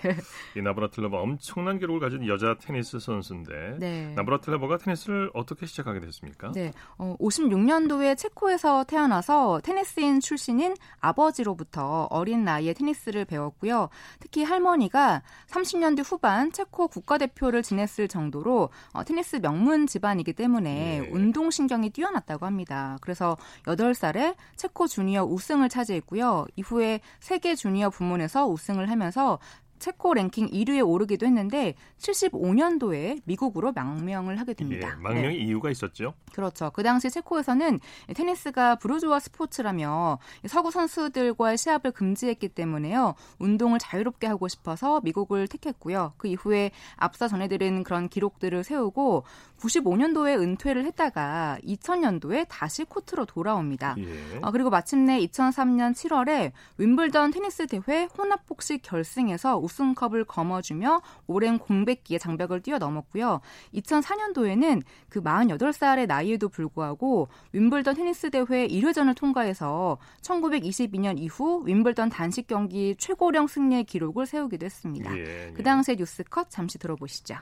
[0.56, 4.14] 이 나브라틸로바 엄청난 기록을 가진 여자 테니스 선수인데 네.
[4.16, 6.52] 나브라틸로바가 테니스를 어떻게 시작하게 됐습니까?
[6.54, 13.90] 네, 어, 56년도에 체코에서 태어나서 테니스인 출신인 아버지로부터 어린 나이에 테니스를 배웠고요.
[14.20, 21.10] 특히 할머니가 30년대 후반 체코 국가대표를 지냈을 정도로 어, 테니스 명문 집안이기 때문에 예.
[21.10, 22.98] 운동신경이 뛰어났다고 합니다.
[23.02, 26.46] 그래서 8살에 체코 주니어 우승을 차지했고요.
[26.58, 29.40] 이후에 세계 주니어 부문에서 우승을 하면서
[29.82, 34.90] 체코 랭킹 1위에 오르기도 했는데 75년도에 미국으로 망명을 하게 됩니다.
[34.90, 35.44] 예, 망명의 네.
[35.44, 36.14] 이유가 있었죠.
[36.34, 36.70] 그렇죠.
[36.72, 37.80] 그 당시 체코에서는
[38.14, 43.16] 테니스가 부르주아 스포츠라며 서구 선수들과의 시합을 금지했기 때문에요.
[43.40, 46.14] 운동을 자유롭게 하고 싶어서 미국을 택했고요.
[46.18, 49.24] 그 이후에 앞서 전해드린 그런 기록들을 세우고
[49.60, 53.96] 95년도에 은퇴를 했다가 2000년도에 다시 코트로 돌아옵니다.
[53.98, 54.40] 예.
[54.42, 62.62] 아, 그리고 마침내 2003년 7월에 윈블던 테니스 대회 혼합복식 결승에서 우승컵을 거머쥐며 오랜 공백기의 장벽을
[62.62, 63.42] 뛰어넘었고요.
[63.74, 72.96] 2004년도에는 그 48살의 나이에도 불구하고 윈블던 테니스 대회 1회전을 통과해서 1922년 이후 윈블던 단식 경기
[72.98, 75.18] 최고령 승리의 기록을 세우기도 했습니다.
[75.18, 75.64] 예, 그 예.
[75.64, 77.36] 당시의 뉴스 컷 잠시 들어보시죠.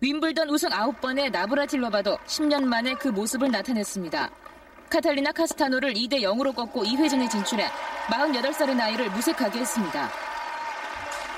[0.00, 4.30] 윈블던 우승 9번의 나브라틸로바도 10년 만에 그 모습을 나타냈습니다.
[4.88, 7.66] 카탈리나 카스타노를 2대 0으로 꺾고 2회전에 진출해
[8.08, 10.08] 48살의 나이를 무색하게 했습니다.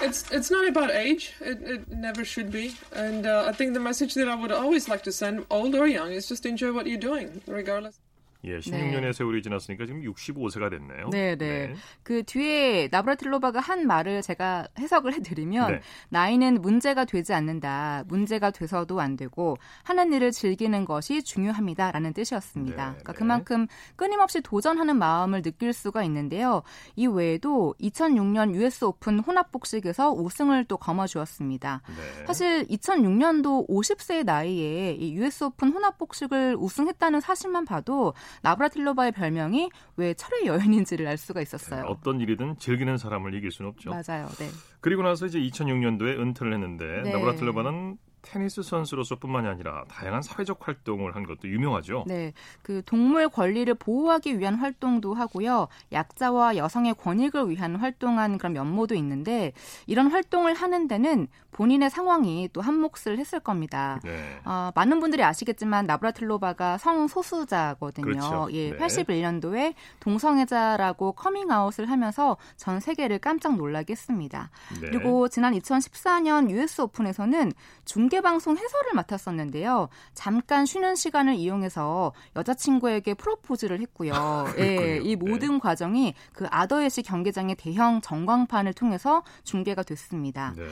[0.03, 1.33] It's it's not about age.
[1.41, 2.75] It, it never should be.
[2.93, 5.87] And uh, I think the message that I would always like to send, old or
[5.87, 7.99] young, is just enjoy what you're doing, regardless.
[8.44, 11.11] 예, 16년의 세월이 지났으니까 지금 65세가 됐네요.
[11.11, 11.74] 네, 네.
[12.02, 15.81] 그 뒤에 나브라틸로바가 한 말을 제가 해석을 해드리면 네.
[16.09, 18.05] 나이는 문제가 되지 않는다.
[18.09, 22.76] 문제가 돼서도 안 되고 하는 일을 즐기는 것이 중요합니다라는 뜻이었습니다.
[22.76, 23.18] 네, 그러니까 네.
[23.18, 26.62] 그만큼 끊임없이 도전하는 마음을 느낄 수가 있는데요.
[26.96, 31.83] 이 외에도 2006년 US 오픈 혼합복식에서 우승을 또 거머쥐었습니다.
[31.87, 32.26] 네.
[32.26, 40.47] 사실 2006년도 50세의 나이에 이 US 오픈 혼합복식을 우승했다는 사실만 봐도 나브라틸로바의 별명이 왜 철의
[40.47, 41.85] 여인인지를 알 수가 있었어요.
[41.85, 43.90] 어떤 일이든 즐기는 사람을 이길 수는 없죠.
[43.90, 44.29] 맞아요.
[44.38, 44.49] 네.
[44.81, 47.12] 그리고 나서 이제 2006년도에 은퇴를 했는데 네.
[47.12, 52.04] 나브라틸로바는 테니스 선수로서뿐만이 아니라 다양한 사회적 활동을 한 것도 유명하죠.
[52.06, 52.32] 네,
[52.62, 55.68] 그 동물 권리를 보호하기 위한 활동도 하고요.
[55.92, 59.52] 약자와 여성의 권익을 위한 활동한 그런 면모도 있는데
[59.87, 64.00] 이런 활동을 하는 데는 본인의 상황이 또 한 몫을 했을 겁니다.
[64.04, 64.40] 네.
[64.44, 68.04] 아, 많은 분들이 아시겠지만 나브라틸로바가 성소수자거든요.
[68.04, 68.48] 그렇죠.
[68.52, 68.76] 예, 네.
[68.76, 74.50] 81년도에 동성애자라고 커밍아웃을 하면서 전 세계를 깜짝 놀라게 했습니다.
[74.80, 74.90] 네.
[74.90, 77.52] 그리고 지난 2014년 US 오픈에서는
[77.85, 79.88] 중단 중계 방송 해설을 맡았었는데요.
[80.12, 84.12] 잠깐 쉬는 시간을 이용해서 여자친구에게 프로포즈를 했고요.
[84.59, 85.59] 예, 이 모든 네.
[85.59, 90.53] 과정이 그 아더에시 경기장의 대형 전광판을 통해서 중계가 됐습니다.
[90.59, 90.64] 네.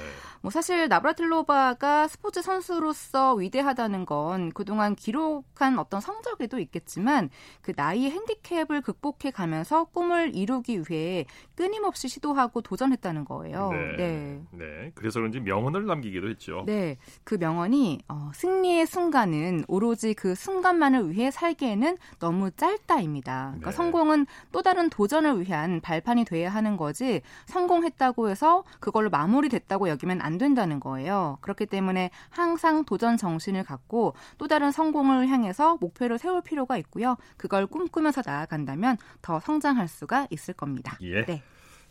[0.43, 7.31] 뭐 사실 나브라틸로바가 스포츠 선수로서 위대하다는 건 그동안 기록한 어떤 성적에도 있겠지만
[7.63, 11.25] 그 나이 핸디캡을 극복해 가면서 꿈을 이루기 위해
[11.55, 13.71] 끊임없이 시도하고 도전했다는 거예요.
[13.73, 13.97] 네.
[13.97, 14.43] 네.
[14.53, 14.93] 네.
[14.95, 16.65] 그래서 그런지 명언을 남기기도 했죠.
[16.67, 16.99] 네.
[17.31, 23.51] 그 명언이 어, 승리의 순간은 오로지 그 순간만을 위해 살기에는 너무 짧다입니다.
[23.51, 23.77] 그러니까 네.
[23.77, 30.39] 성공은 또 다른 도전을 위한 발판이 돼야 하는 거지 성공했다고 해서 그걸로 마무리됐다고 여기면 안
[30.39, 31.39] 된다는 거예요.
[31.41, 37.17] 그렇기 때문에 항상 도전 정신을 갖고 또 다른 성공을 향해서 목표를 세울 필요가 있고요.
[37.37, 40.99] 그걸 꿈꾸면서 나아간다면 더 성장할 수가 있을 겁니다.
[41.03, 41.25] 예.
[41.25, 41.45] 네.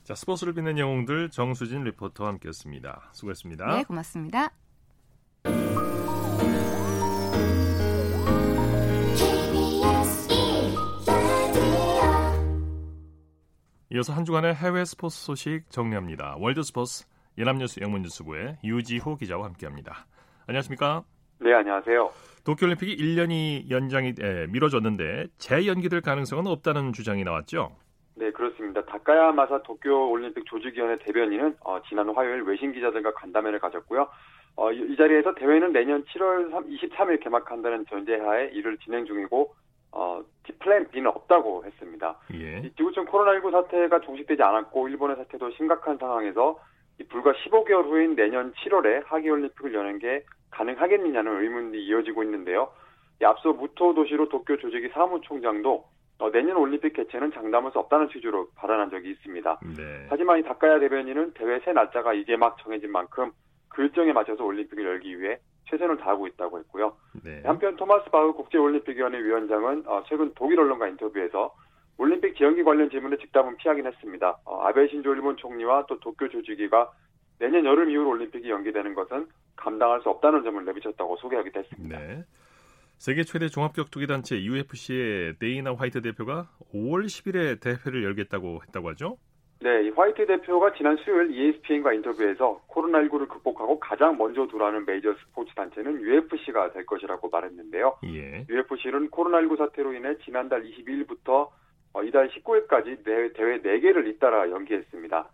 [0.04, 3.12] 자, 스포츠를 빛낸 영웅들 정수진 리포터와 함께했습니다.
[3.13, 3.78] 수고했습니다.
[3.78, 4.52] 네, 고맙습니다.
[13.91, 16.36] 이어서 한 주간의 해외 스포츠 소식 정리합니다.
[16.39, 17.06] 월드 스포츠
[17.38, 20.06] 연합뉴스 영문뉴스부의 유지호 기자와 함께합니다.
[20.47, 21.04] 안녕하십니까?
[21.39, 22.12] 네, 안녕하세요.
[22.45, 27.75] 도쿄올림픽이 1년이 연장이 에, 미뤄졌는데 재연기될 가능성은 없다는 주장이 나왔죠?
[28.15, 28.84] 네, 그렇습니다.
[28.86, 34.08] 다카야 마사 도쿄올림픽 조직위원회 대변인은 어, 지난 화요일 외신 기자들과 간담회를 가졌고요.
[34.59, 39.55] 어, 이, 이, 자리에서 대회는 내년 7월 3, 23일 개막한다는 전제하에 이를 진행 중이고
[39.93, 40.21] 어,
[40.59, 42.17] 플랜 B는 없다고 했습니다.
[42.33, 42.69] 예.
[42.75, 46.59] 지구촌 코로나19 사태가 종식되지 않았고 일본의 사태도 심각한 상황에서
[47.07, 52.69] 불과 15개월 후인 내년 7월에 하계올림픽을 여는 게 가능하겠느냐는 의문이 이어지고 있는데요.
[53.23, 55.85] 앞서 무토 도시로 도쿄 조직위 사무총장도
[56.19, 59.59] 어, 내년 올림픽 개최는 장담할 수 없다는 취지로 발언한 적이 있습니다.
[59.77, 60.07] 네.
[60.09, 63.31] 하지만 이 다카야 대변인은 대회 새 날짜가 이제 막 정해진 만큼
[63.79, 65.39] 그 일정에 맞춰서 올림픽을 열기 위해
[65.69, 66.97] 최선을 다하고 있다고 했고요.
[67.23, 67.41] 네.
[67.45, 71.55] 한편 토마스 바흐 국제올림픽위원회 위원장은 어, 최근 독일 언론과 인터뷰에서
[71.97, 74.37] 올림픽 지연기 관련 질문에 즉답은 피하긴 했습니다.
[74.43, 76.91] 어, 아베 신조 일본 총리와 또 도쿄 조직위가
[77.39, 81.99] 내년 여름 이후로 올림픽이 연기되는 것은 감당할 수 없다는 점을 내비쳤다고 소개하기도 했습니다.
[81.99, 82.25] 네.
[82.97, 89.17] 세계 최대 종합격투기 단체 UFC의 데이나 화이트 대표가 5월 10일에 대회를 열겠다고 했다고 하죠?
[89.61, 95.53] 네, 이 화이트 대표가 지난 수요일 ESPN과 인터뷰에서 코로나19를 극복하고 가장 먼저 돌아오는 메이저 스포츠
[95.53, 97.97] 단체는 UFC가 될 것이라고 말했는데요.
[98.05, 98.45] 예.
[98.47, 101.49] UFC는 코로나19 사태로 인해 지난달 22일부터
[101.91, 105.27] 어, 이달 19일까지 대회, 대회 4개를 잇따라 연기했습니다.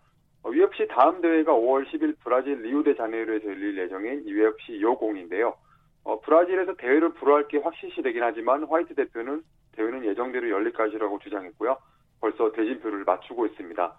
[0.44, 5.54] UFC 어, 다음 대회가 5월 10일 브라질 리우데자네이루에서 열릴 예정인 UFC 이오공인데요.
[6.02, 11.76] 어, 브라질에서 대회를 불허할 게 확실시 되긴 하지만 화이트 대표는 대회는 예정대로 열릴 것이라고 주장했고요.
[12.20, 13.94] 벌써 대진표를 맞추고 있습니다.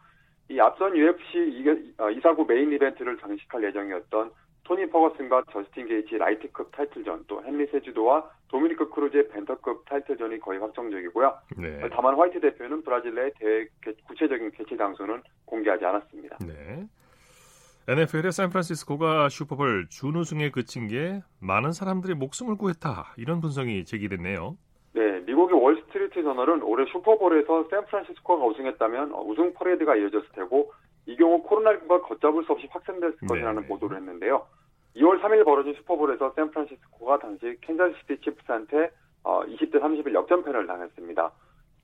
[0.49, 4.31] 이 앞선 UFC 어, 이사구 메인 이벤트를 장식할 예정이었던
[4.63, 11.38] 토니 퍼거슨과 저스틴 게이치 라이트급 타이틀전, 또 헨리 세주도와 도미니크 크루즈의 밴텀급 타이틀전이 거의 확정적이고요.
[11.57, 11.79] 네.
[11.91, 13.65] 다만 화이트 대표는 브라질 내 대회
[14.07, 16.38] 구체적인 개최 장소는 공개하지 않았습니다.
[16.45, 16.86] 네.
[17.88, 24.57] NFL의 샌프란시스코가 슈퍼볼 준우승에 그친 게 많은 사람들의 목숨을 구했다 이런 분석이 제기됐네요.
[25.27, 30.71] 네, 미국의 월스트리트 저널은 올해 슈퍼볼에서 샌프란시스코가 우승했다면 우승 퍼레이드가 이어졌을 테고
[31.05, 33.27] 이 경우 코로나19가 걷잡을 수 없이 확산됐을 네.
[33.27, 34.45] 것이라는 보도를 했는데요.
[34.95, 38.89] 2월 3일 벌어진 슈퍼볼에서 샌프란시스코가 당시 캔자스시티 치프스한테
[39.23, 41.31] 20대 31 역전패를 당했습니다.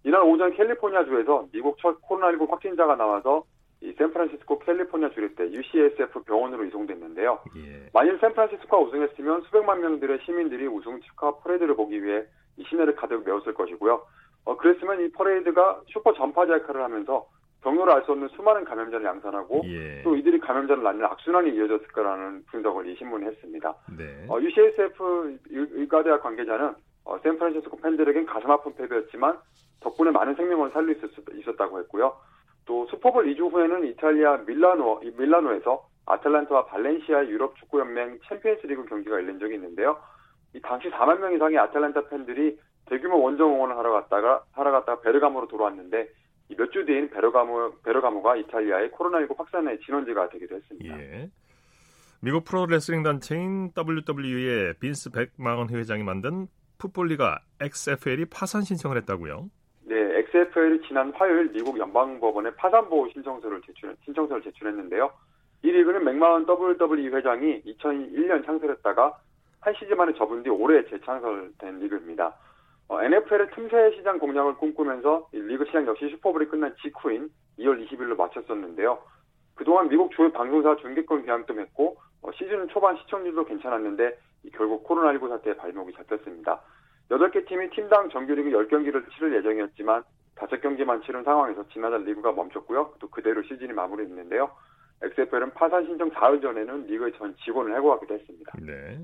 [0.06, 3.44] 이날 오전 캘리포니아주에서 미국 첫 코로나19 확진자가 나와서
[3.82, 7.40] 이 샌프란시스코 캘리포니아 주립대 UCSF 병원으로 이송됐는데요.
[7.58, 7.90] 예.
[7.94, 12.24] 만일 샌프란시스코가 우승했으면 수백만 명들의 시민들이 우승 축하 퍼레이드를 보기 위해
[12.58, 14.02] 이 시내를 가득 메웠을 것이고요.
[14.46, 17.26] 어, 그랬으면 이 퍼레이드가 슈퍼 전파자 역할을 하면서
[17.62, 20.02] 경로를 알 수 없는 수많은 감염자를 양산하고 예.
[20.04, 23.74] 또 이들이 감염자를 낳는 악순환이 이어졌을 거라는 분석을 이 신문이 했습니다.
[23.98, 24.26] 네.
[24.28, 26.74] 어, UCSF 의과대학 관계자는
[27.06, 29.38] 어, 샌프란시스코 팬들에겐 가슴 아픈 패배였지만
[29.80, 32.14] 덕분에 많은 생명을 살릴 수 있었다고 했고요.
[32.66, 39.16] 또 슈퍼볼 2주 후에는 이탈리아 밀라노, 밀라노에서 아틀란타와 발렌시아 유럽 축구 연맹 챔피언스 리그 경기가
[39.16, 39.98] 열린 적이 있는데요.
[40.54, 45.48] 이 당시 4만 명 이상의 아틀란타 팬들이 대규모 원정 응원을 하러 갔다가 하러 갔다가 베르가모로
[45.48, 46.10] 돌아왔는데
[46.58, 51.00] 몇 주 뒤인 베르가모 베르가모가 이탈리아의 코로나19 확산의 진원지가 되기도 했습니다.
[51.00, 51.30] 예.
[52.22, 59.50] 미국 프로레슬링 단체인 WWE의 빈스 맥마흔 회장이 만든 풋볼 리그 XFL이 파산 신청을 했다고요?
[59.86, 65.12] 네, XFL이 지난 화요일 미국 연방법원에 파산 보호 신청서를 제출, 신청서를 제출했는데요.
[65.64, 69.18] 이 리그는 맥마흔 WWE 회장이 2001년 창설했다가
[69.64, 72.36] 한 시즌 만에 접은 뒤 올해 재창설된 리그입니다.
[72.90, 79.00] 어, NFL의 틈새 시장 공략을 꿈꾸면서 리그 시작 역시 슈퍼볼이 끝난 직후인 2월 20일로 마쳤었는데요.
[79.56, 84.18] 그동안 미국 주요 방송사 중계권 계약도 맺고 어, 시즌 초반 시청률도 괜찮았는데
[84.54, 86.62] 결국 코로나19 사태에 발목이 잡혔습니다.
[87.10, 90.04] 8개 팀이 팀당 정규리그 10경기를 치를 예정이었지만
[90.36, 92.96] 5경기만 치른 상황에서 지난달 리그가 멈췄고요.
[93.00, 94.52] 또 그대로 시즌이 마무리됐는데요.
[95.02, 98.52] XFL은 파산 신청 4일 전에는 리그의 전 직원을 해고하기도 했습니다.
[98.62, 99.00] 네.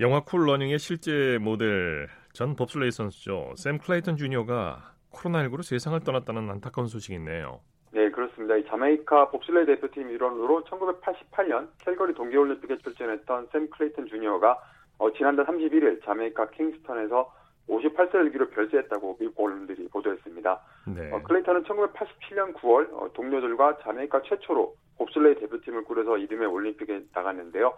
[0.00, 3.54] 영화 쿨러닝의 실제 모델 전 봅슬레이 선수죠.
[3.56, 7.60] 샘 클레이턴 주니어가 코로나19로 세상을 떠났다는 안타까운 소식이 있네요.
[7.90, 8.54] 네, 그렇습니다.
[8.56, 14.56] 이 자메이카 봅슬레이 대표팀 일원으로 1988년 캘거리 동계올림픽에 출전했던 샘 클레이턴 주니어가
[14.98, 17.32] 어, 지난달 31일 자메이카 킹스턴에서
[17.68, 20.60] 58세를 일기로 별세했다고 미국 언론들이 보도했습니다.
[20.94, 21.10] 네.
[21.10, 27.74] 어, 클레이턴은 1987년 9월 어, 동료들과 자메이카 최초로 봅슬레이 대표팀을 꾸려서 이듬해 올림픽에 나갔는데요.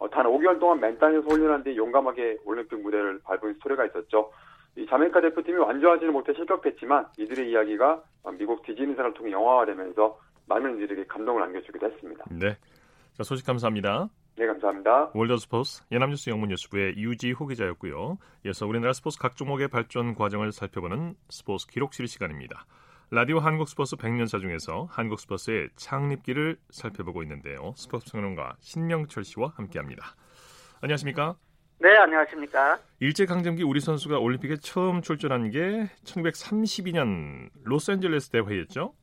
[0.00, 4.32] 어, 단 5개월 동안 맨땅에서 훈련한 뒤 용감하게 올림픽 무대를 밟은 스토리가 있었죠.
[4.76, 8.02] 이 자메이카 대표팀이 완주하지는 못해 실격했지만 이들의 이야기가
[8.38, 12.24] 미국 디즈니사를 통해 영화화되면서 많은 이들에게 감동을 안겨주기도 했습니다.
[12.30, 12.56] 네.
[13.12, 14.08] 자, 소식 감사합니다.
[14.36, 15.10] 네, 감사합니다.
[15.12, 18.16] 월드스포스 연합뉴스 영문뉴스부의 유지호 기자였고요.
[18.46, 22.64] 이어서 우리나라 스포츠 각 종목의 발전 과정을 살펴보는 스포츠 기록실 시간입니다.
[23.12, 27.72] 라디오 한국 스포츠 100년사 중에서 한국 스포츠의 창립기를 살펴보고 있는데요.
[27.74, 30.14] 스포츠 평론가 신명철 씨와 함께합니다.
[30.80, 31.34] 안녕하십니까?
[31.80, 32.78] 네, 안녕하십니까?
[33.00, 38.94] 일제강점기 우리 선수가 올림픽에 처음 출전한 게 1932년 로스앤젤레스 대회였죠?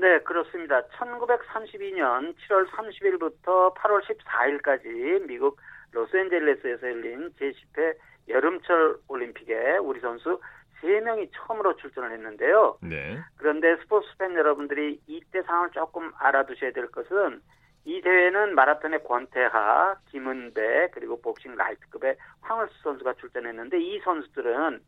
[0.00, 0.82] 네, 그렇습니다.
[0.88, 5.58] 1932년 7월 30일부터 8월 14일까지 미국
[5.92, 7.96] 로스앤젤레스에서 열린 제10회
[8.28, 10.40] 여름철 올림픽에 우리 선수
[10.80, 12.78] 3명이 처음으로 출전을 했는데요.
[12.82, 13.18] 네.
[13.36, 17.40] 그런데 스포츠 팬 여러분들이 이때 상황을 조금 알아두셔야 될 것은
[17.84, 24.80] 이 대회는 마라톤의 권태하, 김은배 그리고 복싱 라이트급의 황을수 선수가 출전했는데 이 선수들은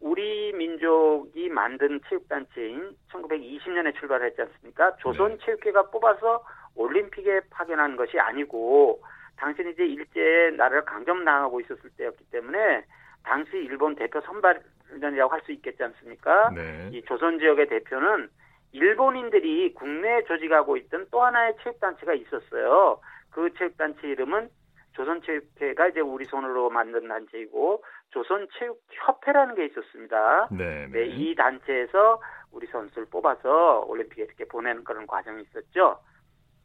[0.00, 4.96] 우리 민족이 만든 체육단체인 1920년에 출발했지 않습니까?
[4.96, 5.90] 조선체육회가 네.
[5.92, 9.00] 뽑아서 올림픽에 파견한 것이 아니고
[9.36, 12.84] 당신이 이제 일제에 나라를 강점당하고 있었을 때였기 때문에
[13.22, 14.60] 당시 일본 대표 선발
[15.00, 16.50] 전이라고 할 수 있겠지 않습니까?
[16.50, 16.90] 네.
[16.92, 18.28] 이 조선 지역의 대표는
[18.72, 23.00] 일본인들이 국내에 조직하고 있던 또 하나의 체육단체가 있었어요.
[23.30, 24.48] 그 체육단체 이름은
[24.92, 30.48] 조선체육회가 이제 우리 손으로 만든 단체이고 조선체육협회라는 게 있었습니다.
[30.50, 31.00] 네, 네.
[31.00, 35.98] 네, 이 단체에서 우리 선수를 뽑아서 올림픽에 이렇게 보내는 그런 과정이 있었죠.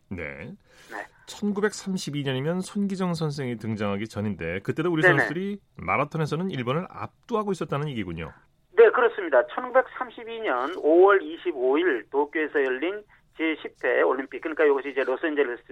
[0.09, 0.55] 네.
[0.91, 1.05] 네.
[1.27, 5.17] 1932년이면 손기정 선생이 등장하기 전인데 그때도 우리 네네.
[5.17, 8.31] 선수들이 마라톤에서는 일본을 압도하고 있었다는 얘기군요.
[8.77, 9.45] 네, 그렇습니다.
[9.47, 13.03] 1932년 5월 25일 도쿄에서 열린
[13.37, 15.63] 제10회 올림픽, 그러니까 이것이 이제 로스앤젤레스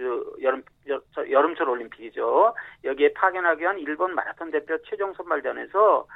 [0.42, 0.62] 여름,
[1.30, 2.54] 여름철 올림픽이죠.
[2.84, 6.06] 여기에 파견하기 위한 일본 마라톤 대표 최종 선발전에서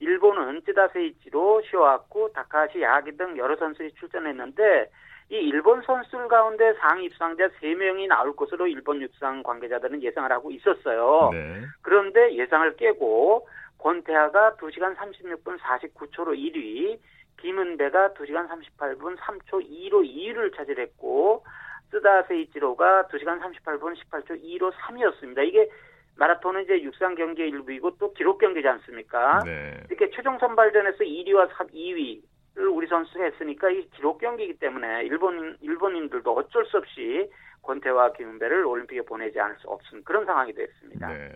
[0.00, 4.90] 일본은 쯔다세이치로 시오아쿠, 다카시 야기 등 여러 선수들이 출전했는데
[5.30, 11.30] 이 일본 선수들 가운데 상위 입상자 3명이 나올 것으로 일본 육상 관계자들은 예상을 하고 있었어요.
[11.32, 11.62] 네.
[11.82, 13.46] 그런데 예상을 깨고
[13.78, 16.98] 권태하가 2시간 36분 49초로 1위,
[17.40, 21.44] 김은배가 2시간 38분 3초 2로 2위를 차지했고
[21.90, 25.46] 쓰다 세이치로가 2시간 38분 18초 2로 3위였습니다.
[25.46, 25.68] 이게
[26.16, 29.42] 마라톤은 이제 육상 경기의 일부이고 또 기록 경기지 않습니까?
[29.44, 29.84] 네.
[29.88, 32.22] 이렇게 최종 선발전에서 1위와 3, 2위를
[32.66, 37.30] 우리 선수가 했으니까 이 기록 경기이기 때문에 일본 일본인들도 어쩔 수 없이
[37.62, 41.08] 권태와 김은배를 올림픽에 보내지 않을 수 없은 그런 상황이 됐습니다.
[41.08, 41.32] 네.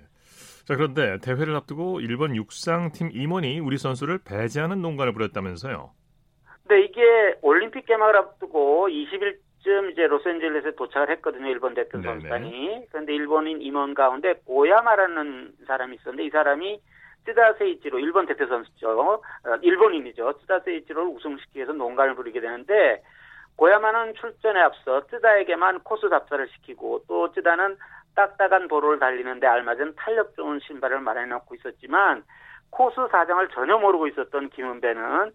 [0.64, 5.90] 자, 그런데 대회를 앞두고 일본 육상팀 임원이 우리 선수를 배제하는 농간을 부렸다면서요?
[6.68, 11.48] 네, 이게 올림픽 개막을 앞두고 20일쯤 이제 로스앤젤레스에 도착을 했거든요.
[11.48, 12.86] 일본 대표 선수단이.
[12.90, 16.80] 그런데 일본인 임원 가운데 고야마라는 사람이 있었는데 이 사람이
[17.24, 18.90] 쯔다 세이치로 일본 대표 선수죠.
[19.00, 20.32] 어, 일본인이죠.
[20.40, 23.02] 쯔다 세이치로를 우승시키기 위해서 농간을 부리게 되는데
[23.56, 27.76] 고야마는 출전에 앞서 쯔다에게만 코스 답사를 시키고 또 쯔다는
[28.14, 32.24] 딱딱한 도로를 달리는데 알맞은 탄력 좋은 신발을 마련해 놓고 있었지만
[32.70, 35.32] 코스 사정을 전혀 모르고 있었던 김은배는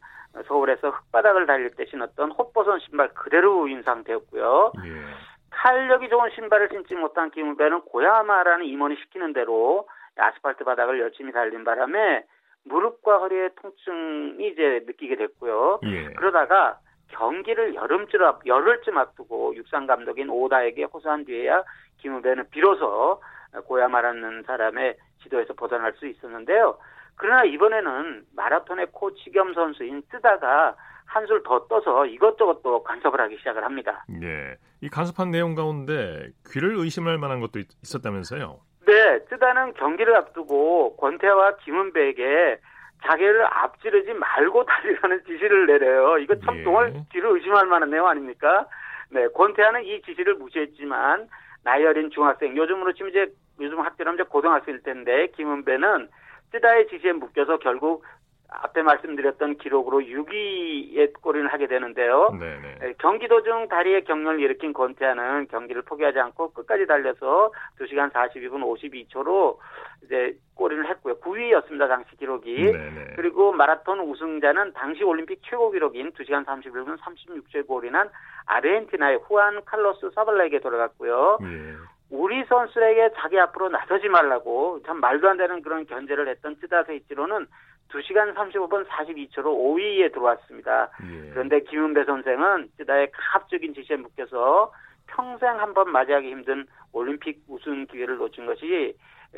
[0.47, 4.73] 서울에서 흙바닥을 달릴 때 신었던 헛버선 신발 그대로 인 상태였고요.
[4.86, 5.04] 예.
[5.52, 12.23] 탄력이 좋은 신발을 신지 못한 김은배는 고야마라는 임원이 시키는 대로 아스팔트 바닥을 열심히 달린 바람에
[12.65, 15.79] 무릎과 허리의 통증이 이제 느끼게 됐고요.
[15.83, 16.13] 예.
[16.13, 16.79] 그러다가
[17.10, 21.63] 경기를 여름쯤 앞, 열흘쯤 앞두고 육상 감독인 오다에게 호소한 뒤에야
[22.00, 23.21] 김우배는 비로소
[23.65, 26.77] 고야마라는 사람의 지도에서 벗어날 수 있었는데요.
[27.15, 30.75] 그러나 이번에는 마라톤의 코치 겸 선수인 뜨다가
[31.06, 34.06] 한술 더 떠서 이것저것 또 간섭을 하기 시작을 합니다.
[34.10, 34.56] 네.
[34.81, 38.60] 이 간섭한 내용 가운데 귀를 의심할 만한 것도 있었다면서요?
[39.08, 39.19] 네.
[39.29, 42.60] 뜨다는 경기를 앞두고 권태와 김은배에게
[43.05, 46.17] 자기를 앞지르지 말고 달리라는 지시를 내려요.
[46.17, 46.63] 이거 참 예.
[46.63, 48.65] 정말 뒤를 의심할 만한 내용 아닙니까?
[49.10, 51.29] 네, 권태하는 이 지시를 무시했지만
[51.63, 53.27] 나이 어린 중학생, 요즘으로 치면 이제
[53.62, 56.10] 요즘 학교라면 이제 고등학생일 텐데 김은배는
[56.51, 58.03] 뜨다의 지시에 묶여서 결국
[58.50, 62.29] 앞에 말씀드렸던 기록으로 6위에 골인을 하게 되는데요.
[62.39, 62.93] 네네.
[63.00, 69.58] 경기 도 중 다리에 경련을 일으킨 권태하는 경기를 포기하지 않고 끝까지 달려서 2시간 42분 52초로
[70.06, 71.19] 이제 골인을 했고요.
[71.19, 71.87] 9위였습니다.
[71.89, 72.71] 당시 기록이.
[72.71, 73.13] 네네.
[73.15, 78.10] 그리고 마라톤 우승자는 당시 올림픽 최고 기록인 2시간 31분 36초에 골인한
[78.45, 81.39] 아르헨티나의 후안 칼로스 사발라에게 돌아갔고요.
[81.41, 81.73] 예.
[82.10, 87.45] 우리 선수에게 자기 앞으로 나서지 말라고 참 말도 안 되는 그런 견제를 했던 쯔다세 이치로는
[87.90, 90.90] 2시간 35분 42초로 5위에 들어왔습니다.
[91.04, 91.29] 예.
[91.31, 94.71] 그런데 김은배 선생은 쯔다의 가압적인 지시에 묶여서
[95.08, 98.96] 평생 한 번 맞이하기 힘든 올림픽 우승 기회를 놓친 것이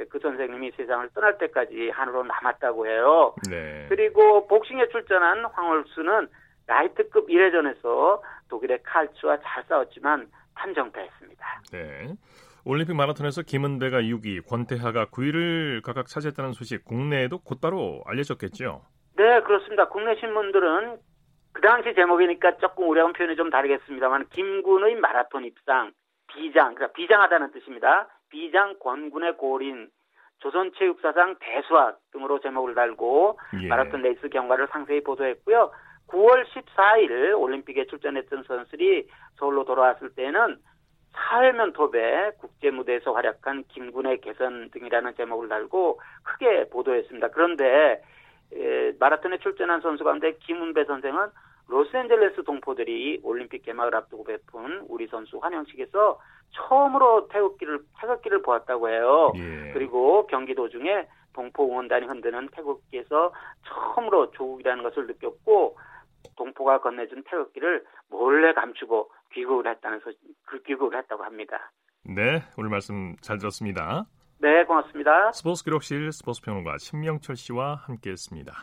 [0.10, 3.36] 그 선생님이 세상을 떠날 때까지 한으로 남았다고 해요.
[3.50, 3.86] 네.
[3.90, 6.28] 그리고 복싱에 출전한 황홀수는
[6.68, 11.62] 라이트급 1회전에서 독일의 칼츠와 잘 싸웠지만 판정패했습니다.
[11.72, 12.14] 네.
[12.70, 18.84] 올림픽 마라톤에서 김은배가 6위, 권태하가 9위를 각각 차지했다는 소식 국내에도 곧바로 알려졌겠죠?
[19.18, 19.88] 네, 그렇습니다.
[19.90, 20.98] 국내 신문들은
[21.52, 25.94] 그 당시 제목이니까 조금 우리랑 표현이 좀 다르겠습니다만 김군의 마라톤 입상,
[26.28, 28.08] 비장, 그러니까 비장하다는 뜻입니다.
[28.30, 29.90] 비장 권군의 골인,
[30.38, 33.68] 조선체육사상 대수확 등으로 제목을 달고 예.
[33.68, 35.72] 마라톤 레이스 경과를 상세히 보도했고요.
[36.10, 39.08] 9월 14일 올림픽에 출전했던 선수들이
[39.38, 40.60] 서울로 돌아왔을 때는
[41.12, 47.30] 사회면톱에 국제 무대에서 활약한 김군의 개선 등이라는 제목을 달고 크게 보도했습니다.
[47.30, 48.02] 그런데
[48.54, 51.28] 에, 마라톤에 출전한 선수 가운데 김은배 선생은
[51.68, 56.20] 로스앤젤레스 동포들이 올림픽 개막을 앞두고 베푼 우리 선수 환영식에서
[56.52, 59.32] 처음으로 태극기를 태극기를 보았다고 해요.
[59.36, 59.72] 예.
[59.74, 63.32] 그리고 경기 도중에 동포 응원단이 흔드는 태극기에서
[63.68, 65.78] 처음으로 조국이라는 것을 느꼈고
[66.40, 70.12] 동포가 건네준 태극기를 몰래 감추고 귀국을 했다는 소,
[70.46, 71.72] 그 귀국을 했다고 합니다.
[72.04, 74.06] 네, 오늘 말씀 잘 들었습니다.
[74.40, 75.34] 네, 고맙습니다.
[75.34, 78.54] 스포츠 기록실 스포츠 평론가 신명철 씨와 함께했습니다.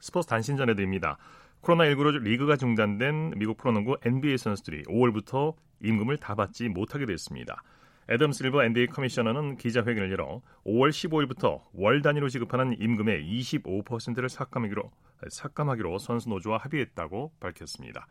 [0.00, 1.18] 스포츠 단신 전해드립니다.
[1.62, 7.62] 코로나19로 리그가 중단된 미국 프로농구 NBA 선수들이 5월부터 임금을 다 받지 못하게 됐습니다.
[8.08, 14.90] 애덤 실버 NBA 커미셔너는 기자회견을 열어 5월 15일부터 월 단위로 지급하는 임금의 25%를 삭감하기로,
[15.28, 18.06] 삭감하기로 선수 노조와 합의했다고 밝혔습니다.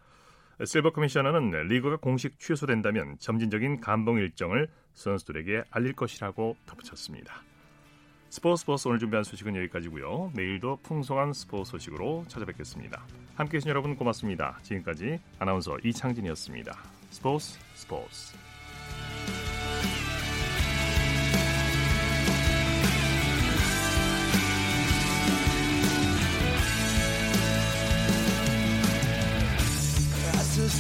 [0.64, 7.44] 실버 커미셔너는 리그가 공식 취소된다면 점진적인 감봉 일정을 선수들에게 알릴 것이라고 덧붙였습니다.
[8.30, 10.32] 스포츠 스포츠 오늘 준비한 소식은 여기까지고요.
[10.34, 13.06] 내일도 풍성한 스포츠 소식으로 찾아뵙겠습니다.
[13.36, 14.60] 함께해 주신 여러분 고맙습니다.
[14.62, 16.78] 지금까지 아나운서 이창진이었습니다.
[17.12, 18.45] 스포츠 스포츠